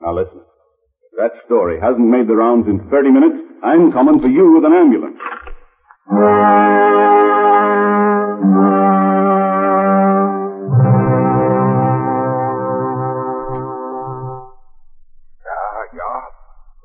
Now 0.01 0.15
listen. 0.15 0.39
If 0.39 1.13
that 1.19 1.35
story 1.45 1.79
hasn't 1.83 2.07
made 2.07 2.27
the 2.31 2.35
rounds 2.35 2.67
in 2.67 2.87
30 2.89 3.11
minutes, 3.11 3.35
I'm 3.61 3.91
coming 3.91 4.21
for 4.23 4.29
you 4.31 4.55
with 4.55 4.63
an 4.63 4.73
ambulance. 4.73 5.19
Yeah, 15.43 15.75
yeah. 15.99 16.21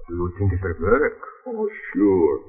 Do 0.08 0.14
you 0.14 0.32
think 0.38 0.52
it 0.52 0.60
will 0.62 0.90
work? 0.90 1.18
Oh, 1.50 1.66
sure. 1.94 2.40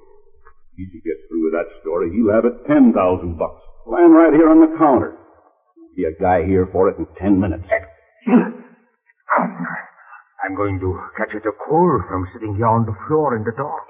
Easy 0.78 1.02
get 1.02 1.18
through 1.28 1.50
with 1.50 1.58
that 1.58 1.70
story. 1.82 2.14
He'll 2.14 2.30
have 2.34 2.46
it 2.46 2.54
10,000 2.70 2.94
bucks. 3.38 3.62
Lying 3.90 4.14
right 4.14 4.34
here 4.34 4.50
on 4.50 4.62
the 4.62 4.78
counter. 4.78 5.18
Be 5.98 6.06
a 6.06 6.14
guy 6.22 6.46
here 6.46 6.70
for 6.72 6.88
it 6.90 6.98
in 7.02 7.08
10 7.18 7.40
minutes. 7.42 7.66
I'm 10.42 10.56
going 10.56 10.80
to 10.80 11.00
catch 11.18 11.34
it 11.34 11.46
a 11.46 11.54
cold 11.66 12.02
from 12.08 12.28
sitting 12.34 12.56
here 12.56 12.70
on 12.70 12.86
the 12.86 12.94
floor 13.08 13.36
in 13.36 13.44
the 13.44 13.52
dark. 13.58 13.90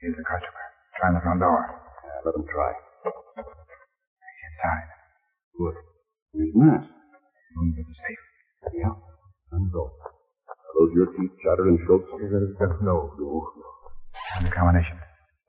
Here's 0.00 0.14
the 0.14 0.22
customer. 0.22 0.64
Try 0.98 1.10
the 1.14 1.20
front 1.22 1.40
door. 1.42 1.58
Yeah, 1.58 2.22
let 2.22 2.34
him 2.38 2.46
try. 2.46 2.70
Inside. 3.38 4.88
Good. 5.58 5.74
He's 6.38 6.54
masked. 6.54 6.90
Room 7.58 7.74
to 7.74 7.82
the 7.82 7.94
safe. 7.98 8.22
Yeah. 8.78 8.94
And 9.52 9.70
go. 9.72 9.90
Are 9.90 10.72
those 10.78 10.94
your 10.94 11.06
teeth, 11.18 11.34
Chatter 11.42 11.66
and 11.66 11.78
Schultz? 11.86 12.06
No, 12.82 13.14
no. 13.18 13.30
And 14.36 14.46
the 14.46 14.50
combination. 14.50 14.98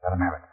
Let 0.03 0.13
him 0.13 0.19
have 0.19 0.33
it. 0.39 0.43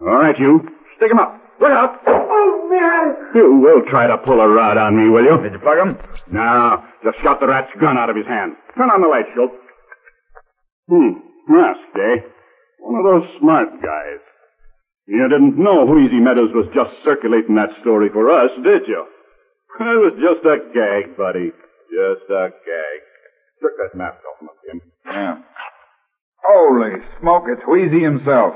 All 0.00 0.16
right, 0.16 0.38
you. 0.38 0.60
Stick 0.96 1.10
him 1.10 1.18
up. 1.18 1.40
Look 1.60 1.70
out. 1.70 2.00
Oh, 2.06 2.68
man. 2.68 3.32
You 3.34 3.60
will 3.60 3.82
try 3.88 4.06
to 4.06 4.18
pull 4.18 4.40
a 4.40 4.48
rod 4.48 4.76
on 4.76 4.96
me, 4.96 5.08
will 5.08 5.24
you? 5.24 5.36
Did 5.42 5.52
you 5.52 5.58
plug 5.58 5.78
him? 5.78 5.96
No. 6.30 6.76
Just 7.04 7.22
shot 7.22 7.40
the 7.40 7.46
rat's 7.48 7.72
gun 7.80 7.96
out 7.96 8.10
of 8.10 8.16
his 8.16 8.26
hand. 8.26 8.56
Turn 8.76 8.90
on 8.90 9.00
the 9.00 9.08
light, 9.08 9.24
Schultz. 9.34 9.54
Hmm. 10.88 11.20
Masked, 11.48 11.96
eh? 11.96 12.16
One 12.80 13.00
of 13.00 13.04
those 13.04 13.28
smart 13.40 13.70
guys. 13.80 14.20
You 15.06 15.22
didn't 15.30 15.56
know 15.56 15.86
Wheezy 15.86 16.18
Meadows 16.18 16.50
was 16.52 16.66
just 16.74 16.90
circulating 17.04 17.54
that 17.54 17.70
story 17.80 18.10
for 18.12 18.26
us, 18.30 18.50
did 18.62 18.82
you? 18.90 19.06
It 19.78 20.00
was 20.02 20.16
just 20.18 20.42
a 20.42 20.58
gag, 20.74 21.16
buddy. 21.16 21.52
Just 21.92 22.26
a 22.30 22.50
gag. 22.50 22.98
Took 23.62 23.72
that 23.78 23.96
mask 23.96 24.18
off 24.26 24.40
him, 24.42 24.48
Jim. 24.66 24.80
Yeah. 25.06 25.34
Holy 26.96 27.08
smoke, 27.20 27.44
it's 27.48 27.62
Wheezy 27.68 28.02
himself. 28.02 28.54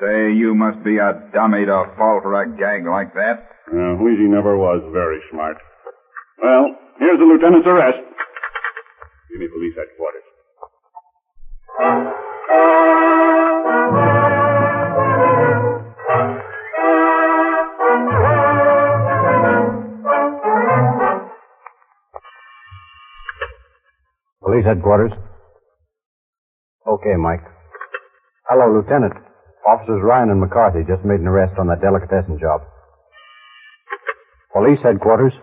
Say, 0.00 0.32
you 0.34 0.54
must 0.54 0.82
be 0.84 0.96
a 0.98 1.30
dummy 1.32 1.64
to 1.66 1.84
fall 1.96 2.20
for 2.22 2.42
a 2.42 2.46
gag 2.56 2.86
like 2.86 3.14
that. 3.14 3.50
Uh, 3.70 3.94
Wheezy 4.02 4.24
never 4.28 4.56
was 4.56 4.82
very 4.92 5.20
smart. 5.30 5.56
Well, 6.42 6.74
here's 6.98 7.18
the 7.18 7.24
lieutenant's 7.24 7.66
arrest. 7.66 7.98
Give 9.30 9.40
me 9.40 9.48
police 9.48 9.74
headquarters. 9.76 10.22
Police 24.42 24.64
headquarters. 24.64 25.12
Okay, 26.86 27.16
Mike. 27.16 27.57
Hello, 28.48 28.72
Lieutenant. 28.72 29.12
Officers 29.68 30.00
Ryan 30.02 30.30
and 30.30 30.40
McCarthy 30.40 30.80
just 30.88 31.04
made 31.04 31.20
an 31.20 31.26
arrest 31.26 31.58
on 31.58 31.66
that 31.66 31.82
delicatessen 31.82 32.38
job. 32.40 32.62
Police 34.54 34.78
headquarters. 34.82 35.34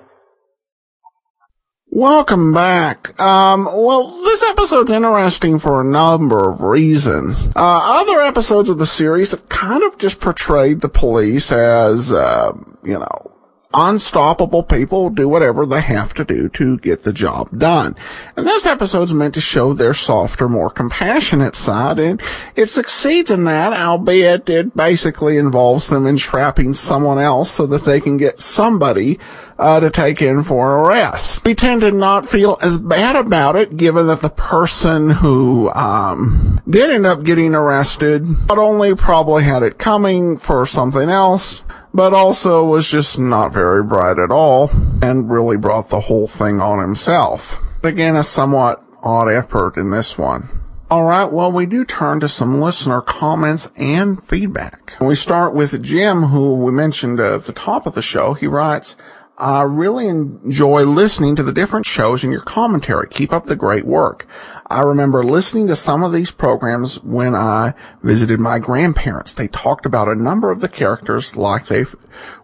Welcome 1.88 2.52
back. 2.52 3.18
Um, 3.22 3.65
well, 3.65 4.24
this 4.24 4.44
episode's 4.44 4.91
interesting 4.91 5.60
for 5.60 5.82
a 5.82 5.84
number 5.84 6.52
of 6.52 6.62
reasons. 6.62 7.48
Uh, 7.48 7.52
other 7.56 8.22
episodes 8.24 8.70
of 8.70 8.80
the 8.80 8.88
series 8.88 9.32
have 9.32 9.48
kind 9.50 9.84
of 9.84 10.00
just 10.00 10.20
portrayed 10.20 10.82
the 10.82 10.89
police 10.89 11.52
as, 11.52 12.12
uh, 12.12 12.54
you 12.84 12.98
know, 12.98 13.35
unstoppable 13.76 14.64
people 14.64 15.10
do 15.10 15.28
whatever 15.28 15.66
they 15.66 15.82
have 15.82 16.14
to 16.16 16.26
do 16.26 16.50
to 16.50 16.78
get 16.78 17.04
the 17.04 17.14
job 17.14 17.50
done. 17.58 17.96
And 18.36 18.48
this 18.48 18.66
episode's 18.66 19.14
meant 19.14 19.34
to 19.36 19.42
show 19.42 19.74
their 19.74 19.94
softer, 19.94 20.48
more 20.48 20.70
compassionate 20.70 21.56
side, 21.56 22.00
and 22.00 22.22
it 22.56 22.68
succeeds 22.68 23.32
in 23.32 23.44
that, 23.44 23.74
albeit 23.74 24.50
it 24.50 24.76
basically 24.76 25.38
involves 25.38 25.90
them 25.90 26.08
entrapping 26.08 26.74
someone 26.74 27.20
else 27.20 27.52
so 27.52 27.68
that 27.68 27.86
they 27.86 28.00
can 28.00 28.18
get 28.18 28.40
somebody 28.40 29.20
uh, 29.58 29.80
to 29.80 29.89
take 29.89 30.22
in 30.22 30.44
for 30.44 30.80
arrest. 30.80 31.44
We 31.46 31.56
tend 31.56 31.82
to 31.82 31.91
not 31.91 32.26
feel 32.26 32.58
as 32.62 32.78
bad 32.78 33.15
about 33.15 33.56
it, 33.56 33.78
given 33.78 34.08
that 34.08 34.22
the 34.22 34.30
person 34.30 35.10
who 35.10 35.72
um, 35.72 36.62
did 36.70 36.89
end 36.89 37.06
up 37.06 37.24
getting 37.24 37.56
arrested 37.56 38.26
not 38.48 38.58
only 38.58 38.96
probably 38.96 39.44
had 39.44 39.63
it 39.63 39.78
coming 39.78 40.38
for 40.38 40.65
something 40.65 41.10
else, 41.10 41.63
but 41.94 42.13
also 42.13 42.65
was 42.65 42.89
just 42.89 43.18
not 43.18 43.54
very 43.54 43.82
bright 43.82 44.20
at 44.20 44.32
all, 44.32 44.70
and 45.02 45.32
really 45.32 45.56
brought 45.56 45.89
the 45.89 46.02
whole 46.02 46.28
thing 46.28 46.60
on 46.60 46.80
himself. 46.80 47.62
But 47.82 47.94
Again, 47.94 48.18
a 48.18 48.24
somewhat 48.24 48.84
odd 49.04 49.30
effort 49.30 49.78
in 49.78 49.91
this 49.91 50.18
one. 50.18 50.50
Alright, 50.91 51.32
well, 51.32 51.52
we 51.52 51.65
do 51.65 51.84
turn 51.84 52.20
to 52.20 52.28
some 52.28 52.62
listener 52.62 53.02
comments 53.02 53.72
and 53.76 54.22
feedback. 54.24 54.96
We 55.02 55.15
start 55.15 55.56
with 55.56 55.82
Jim, 55.82 56.24
who 56.24 56.56
we 56.56 56.72
mentioned 56.72 57.20
at 57.20 57.44
the 57.46 57.54
top 57.54 57.88
of 57.88 57.96
the 57.96 58.02
show. 58.02 58.34
He 58.34 58.48
writes, 58.48 58.98
I 59.38 59.63
really 59.63 60.08
enjoy 60.08 60.84
listening 60.84 61.36
to 61.36 61.43
the 61.43 61.52
different 61.52 61.86
shows 61.86 62.24
and 62.24 62.32
your 62.32 62.41
commentary. 62.41 63.08
Keep 63.10 63.34
up 63.34 63.45
the 63.45 63.56
great 63.56 63.86
work. 63.86 64.26
I 64.67 64.82
remember 64.82 65.24
listening 65.24 65.67
to 65.67 65.76
some 65.76 66.04
of 66.04 66.13
these 66.13 66.32
programs 66.32 67.04
when 67.04 67.36
I 67.36 67.74
visited 68.02 68.39
my 68.39 68.60
grandparents. 68.60 69.34
They 69.34 69.50
talked 69.50 69.86
about 69.86 70.08
a 70.08 70.15
number 70.15 70.52
of 70.52 70.62
the 70.62 70.69
characters 70.69 71.36
like 71.36 71.65
they 71.65 71.86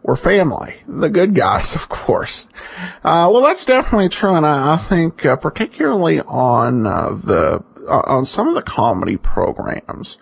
were 0.04 0.18
family. 0.18 0.76
The 0.86 1.10
good 1.10 1.34
guys, 1.34 1.76
of 1.76 1.88
course. 1.88 2.48
Uh, 3.04 3.30
well, 3.32 3.42
that's 3.42 3.66
definitely 3.66 4.10
true, 4.10 4.36
and 4.36 4.46
I, 4.46 4.74
I 4.74 4.78
think 4.78 5.26
uh, 5.26 5.38
particularly 5.38 6.20
on 6.20 6.86
uh, 6.86 7.12
the 7.12 7.64
uh, 7.88 8.02
on 8.06 8.26
some 8.26 8.48
of 8.48 8.54
the 8.54 8.62
comedy 8.62 9.18
programs, 9.18 10.20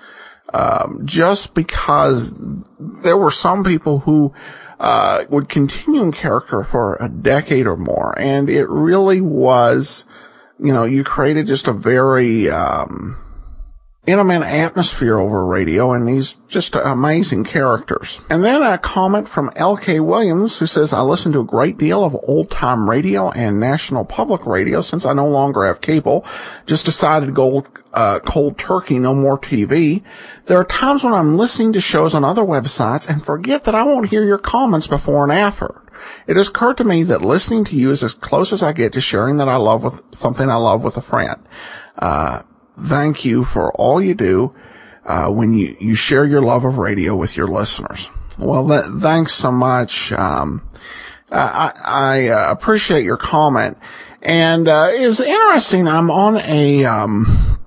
um, 0.54 1.02
just 1.06 1.54
because 1.54 2.34
there 2.80 3.18
were 3.18 3.32
some 3.32 3.64
people 3.64 4.00
who 4.00 4.34
uh, 4.80 5.26
would 5.30 5.50
continue 5.50 6.02
in 6.02 6.12
character 6.12 6.64
for 6.64 6.96
a 7.00 7.10
decade 7.10 7.68
or 7.68 7.78
more. 7.78 8.18
And 8.18 8.50
it 8.50 8.70
really 8.70 9.22
was, 9.22 10.06
you 10.58 10.74
know, 10.74 10.86
you 10.86 11.04
created 11.04 11.48
just 11.48 11.68
a 11.68 11.74
very, 11.74 12.50
um, 12.50 13.18
intimate 14.08 14.44
atmosphere 14.44 15.18
over 15.18 15.46
radio 15.46 15.92
and 15.92 16.08
these 16.08 16.38
just 16.48 16.76
amazing 16.76 17.44
characters. 17.44 18.22
And 18.30 18.44
then 18.44 18.62
a 18.62 18.78
comment 18.78 19.28
from 19.28 19.52
L.K. 19.56 20.00
Williams 20.00 20.58
who 20.58 20.66
says, 20.66 20.94
I 20.94 21.02
listen 21.02 21.32
to 21.34 21.42
a 21.42 21.46
great 21.46 21.78
deal 21.78 22.04
of 22.04 22.18
old 22.24 22.50
time 22.50 22.90
radio 22.90 23.30
and 23.32 23.60
national 23.60 24.06
public 24.06 24.46
radio 24.46 24.82
since 24.82 25.06
I 25.06 25.14
no 25.14 25.28
longer 25.28 25.66
have 25.66 25.82
cable. 25.82 26.26
Just 26.66 26.86
decided 26.86 27.28
to 27.28 27.32
go 27.32 27.66
uh, 27.94 28.20
cold 28.20 28.58
turkey, 28.58 29.00
no 29.00 29.14
more 29.14 29.38
TV. 29.38 30.04
There 30.46 30.60
are 30.60 30.66
times 30.66 31.04
when 31.04 31.14
I'm 31.14 31.38
listening 31.38 31.74
to 31.74 31.82
shows 31.82 32.14
on 32.14 32.24
other 32.24 32.44
websites 32.44 33.10
and 33.10 33.24
forget 33.24 33.66
that 33.66 33.76
I 33.76 33.84
won't 33.84 34.10
hear 34.10 34.24
your 34.26 34.38
comments 34.38 34.88
before 34.88 35.24
and 35.24 35.32
after. 35.32 35.82
It 36.28 36.38
has 36.38 36.48
occurred 36.48 36.78
to 36.78 36.84
me 36.84 37.04
that 37.04 37.22
listening 37.22 37.66
to 37.66 37.76
you 37.76 37.92
is 37.92 38.04
as 38.04 38.14
close 38.14 38.54
as 38.54 38.64
I 38.64 38.72
get 38.72 38.94
to 38.94 39.02
sharing 39.02 39.38
that 39.38 39.50
I 39.50 39.58
love 39.58 39.84
with 39.84 40.02
something 40.12 40.50
I 40.50 40.56
love 40.56 40.84
with 40.84 40.98
a 40.98 41.02
friend. 41.02 41.42
Uh, 41.98 42.44
thank 42.84 43.26
you 43.26 43.44
for 43.44 43.72
all 43.74 44.02
you 44.02 44.14
do. 44.16 44.54
uh, 45.06 45.28
when 45.32 45.54
you, 45.54 45.76
you 45.80 45.96
share 45.96 46.24
your 46.24 46.42
love 46.42 46.64
of 46.64 46.78
radio 46.78 47.16
with 47.16 47.36
your 47.36 47.48
listeners. 47.48 48.12
Well, 48.38 48.68
th- 48.68 49.02
thanks 49.02 49.34
so 49.34 49.52
much. 49.52 50.12
Um, 50.12 50.62
I, 51.32 51.74
I 51.84 52.28
uh, 52.28 52.52
appreciate 52.52 53.04
your 53.04 53.18
comment. 53.18 53.78
And, 54.22 54.68
uh, 54.68 54.90
it's 54.92 55.20
interesting. 55.20 55.88
I'm 55.88 56.12
on 56.12 56.38
a, 56.38 56.86
um, 56.86 57.58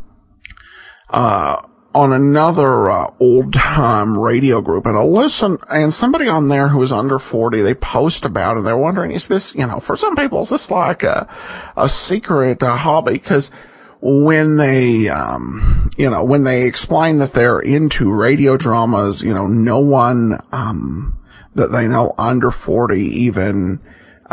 uh, 1.10 1.56
on 1.94 2.12
another 2.12 2.90
uh, 2.90 3.10
old 3.20 3.52
time 3.52 4.16
radio 4.16 4.60
group 4.60 4.86
and 4.86 4.96
I 4.96 5.02
listen 5.02 5.58
and 5.68 5.92
somebody 5.92 6.26
on 6.28 6.48
there 6.48 6.68
who 6.68 6.82
is 6.82 6.90
under 6.92 7.18
40 7.18 7.60
they 7.60 7.74
post 7.74 8.24
about 8.24 8.56
it 8.56 8.64
they're 8.64 8.78
wondering 8.78 9.10
is 9.12 9.28
this 9.28 9.54
you 9.54 9.66
know 9.66 9.78
for 9.78 9.94
some 9.94 10.16
people 10.16 10.40
is 10.40 10.48
this 10.48 10.70
like 10.70 11.02
a 11.02 11.28
a 11.76 11.90
secret 11.90 12.62
uh, 12.62 12.76
hobby 12.76 13.12
because 13.12 13.50
when 14.04 14.56
they 14.56 15.08
um 15.08 15.88
you 15.96 16.10
know 16.10 16.24
when 16.24 16.42
they 16.42 16.66
explain 16.66 17.18
that 17.18 17.32
they're 17.32 17.60
into 17.60 18.12
radio 18.12 18.56
dramas 18.56 19.22
you 19.22 19.32
know 19.32 19.46
no 19.46 19.78
one 19.78 20.36
um 20.50 21.16
that 21.54 21.70
they 21.70 21.86
know 21.86 22.12
under 22.18 22.50
40 22.50 23.00
even 23.00 23.78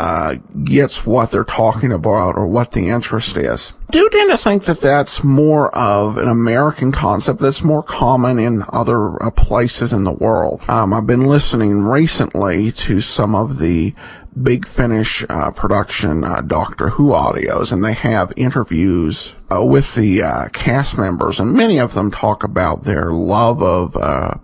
uh, 0.00 0.36
gets 0.64 1.04
what 1.04 1.30
they're 1.30 1.44
talking 1.44 1.92
about 1.92 2.34
or 2.34 2.46
what 2.46 2.72
the 2.72 2.88
interest 2.88 3.36
is. 3.36 3.74
Do 3.90 4.08
tend 4.08 4.30
to 4.30 4.38
think 4.38 4.64
that 4.64 4.80
that's 4.80 5.22
more 5.22 5.68
of 5.76 6.16
an 6.16 6.26
American 6.26 6.90
concept 6.90 7.38
that's 7.38 7.62
more 7.62 7.82
common 7.82 8.38
in 8.38 8.64
other 8.72 9.22
uh, 9.22 9.30
places 9.30 9.92
in 9.92 10.04
the 10.04 10.12
world. 10.12 10.62
Um, 10.70 10.94
I've 10.94 11.06
been 11.06 11.26
listening 11.26 11.82
recently 11.82 12.72
to 12.72 13.02
some 13.02 13.34
of 13.34 13.58
the 13.58 13.94
Big 14.42 14.66
Finish 14.66 15.22
uh, 15.28 15.50
production 15.50 16.24
uh, 16.24 16.40
Doctor 16.40 16.88
Who 16.90 17.10
audios, 17.10 17.70
and 17.70 17.84
they 17.84 17.92
have 17.92 18.32
interviews 18.36 19.34
uh, 19.54 19.62
with 19.66 19.94
the 19.96 20.22
uh, 20.22 20.48
cast 20.48 20.96
members, 20.96 21.40
and 21.40 21.52
many 21.52 21.78
of 21.78 21.92
them 21.92 22.10
talk 22.10 22.42
about 22.42 22.84
their 22.84 23.12
love 23.12 23.62
of 23.62 23.94
uh, 23.96 24.36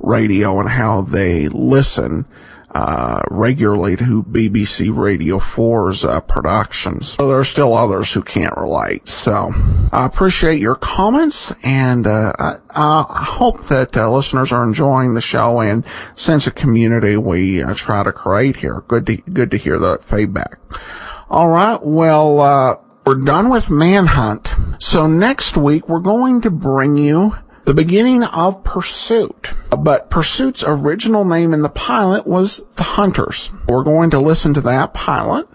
radio 0.00 0.58
and 0.58 0.70
how 0.70 1.02
they 1.02 1.46
listen 1.48 2.26
uh, 2.74 3.22
regularly 3.30 3.96
to 3.96 4.22
BBC 4.24 4.94
Radio 4.94 5.38
4's 5.38 6.04
uh, 6.04 6.20
productions. 6.20 7.10
So 7.10 7.28
there 7.28 7.38
are 7.38 7.44
still 7.44 7.72
others 7.72 8.12
who 8.12 8.22
can't 8.22 8.56
relate. 8.56 9.08
So 9.08 9.52
I 9.92 10.06
appreciate 10.06 10.60
your 10.60 10.74
comments 10.74 11.52
and 11.62 12.06
uh, 12.06 12.32
I, 12.38 12.56
I, 12.70 13.04
hope 13.24 13.66
that 13.66 13.96
uh, 13.96 14.10
listeners 14.10 14.50
are 14.50 14.64
enjoying 14.64 15.14
the 15.14 15.20
show 15.20 15.60
and 15.60 15.84
sense 16.16 16.48
of 16.48 16.56
community 16.56 17.16
we 17.16 17.62
uh, 17.62 17.74
try 17.74 18.02
to 18.02 18.12
create 18.12 18.56
here. 18.56 18.82
Good 18.88 19.06
to, 19.06 19.16
good 19.18 19.52
to 19.52 19.56
hear 19.56 19.78
the 19.78 19.98
feedback. 19.98 20.58
All 21.30 21.50
right. 21.50 21.78
Well, 21.80 22.40
uh, 22.40 22.76
we're 23.06 23.16
done 23.16 23.50
with 23.50 23.70
Manhunt. 23.70 24.52
So 24.78 25.06
next 25.06 25.56
week 25.56 25.88
we're 25.88 26.00
going 26.00 26.40
to 26.40 26.50
bring 26.50 26.96
you 26.96 27.36
the 27.64 27.74
beginning 27.74 28.22
of 28.22 28.62
Pursuit. 28.64 29.50
But 29.70 30.10
Pursuit's 30.10 30.64
original 30.66 31.24
name 31.24 31.54
in 31.54 31.62
the 31.62 31.68
pilot 31.68 32.26
was 32.26 32.62
The 32.76 32.82
Hunters. 32.82 33.52
We're 33.68 33.84
going 33.84 34.10
to 34.10 34.20
listen 34.20 34.54
to 34.54 34.60
that 34.62 34.94
pilot. 34.94 35.48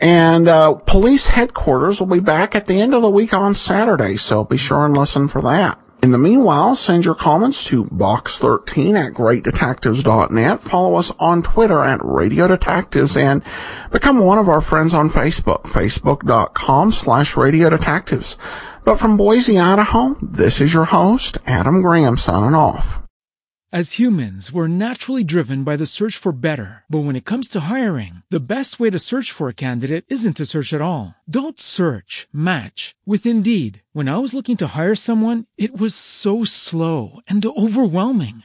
And 0.00 0.46
uh, 0.48 0.74
police 0.74 1.28
headquarters 1.28 2.00
will 2.00 2.06
be 2.06 2.20
back 2.20 2.54
at 2.54 2.66
the 2.66 2.80
end 2.80 2.94
of 2.94 3.02
the 3.02 3.10
week 3.10 3.32
on 3.32 3.54
Saturday, 3.54 4.16
so 4.16 4.44
be 4.44 4.58
sure 4.58 4.84
and 4.84 4.96
listen 4.96 5.26
for 5.26 5.40
that. 5.42 5.80
In 6.02 6.12
the 6.12 6.18
meanwhile, 6.18 6.74
send 6.74 7.04
your 7.06 7.14
comments 7.14 7.64
to 7.64 7.84
box13 7.86 8.94
at 8.94 9.14
greatdetectives.net. 9.14 10.62
Follow 10.62 10.96
us 10.96 11.10
on 11.18 11.42
Twitter 11.42 11.82
at 11.82 12.04
Radio 12.04 12.46
Detectives 12.46 13.16
and 13.16 13.42
become 13.90 14.18
one 14.18 14.38
of 14.38 14.48
our 14.48 14.60
friends 14.60 14.92
on 14.92 15.08
Facebook, 15.08 15.62
facebook.com 15.62 16.92
slash 16.92 17.36
Radio 17.36 17.70
Detectives. 17.70 18.36
But 18.86 19.00
from 19.00 19.16
Boise, 19.16 19.58
Idaho, 19.58 20.16
this 20.22 20.60
is 20.60 20.72
your 20.72 20.84
host, 20.84 21.38
Adam 21.44 21.82
Graham, 21.82 22.16
signing 22.16 22.54
off. 22.54 23.02
As 23.72 23.98
humans, 23.98 24.52
we're 24.52 24.68
naturally 24.68 25.24
driven 25.24 25.64
by 25.64 25.74
the 25.74 25.86
search 25.86 26.16
for 26.16 26.30
better. 26.30 26.84
But 26.88 27.00
when 27.00 27.16
it 27.16 27.24
comes 27.24 27.48
to 27.48 27.66
hiring, 27.68 28.22
the 28.30 28.38
best 28.38 28.78
way 28.78 28.90
to 28.90 29.00
search 29.00 29.32
for 29.32 29.48
a 29.48 29.54
candidate 29.54 30.04
isn't 30.06 30.36
to 30.36 30.46
search 30.46 30.72
at 30.72 30.80
all. 30.80 31.16
Don't 31.28 31.58
search, 31.58 32.28
match 32.32 32.94
with 33.04 33.26
Indeed. 33.26 33.82
When 33.92 34.08
I 34.08 34.18
was 34.18 34.34
looking 34.34 34.56
to 34.58 34.68
hire 34.68 34.94
someone, 34.94 35.46
it 35.58 35.76
was 35.76 35.92
so 35.92 36.44
slow 36.44 37.18
and 37.26 37.44
overwhelming. 37.44 38.44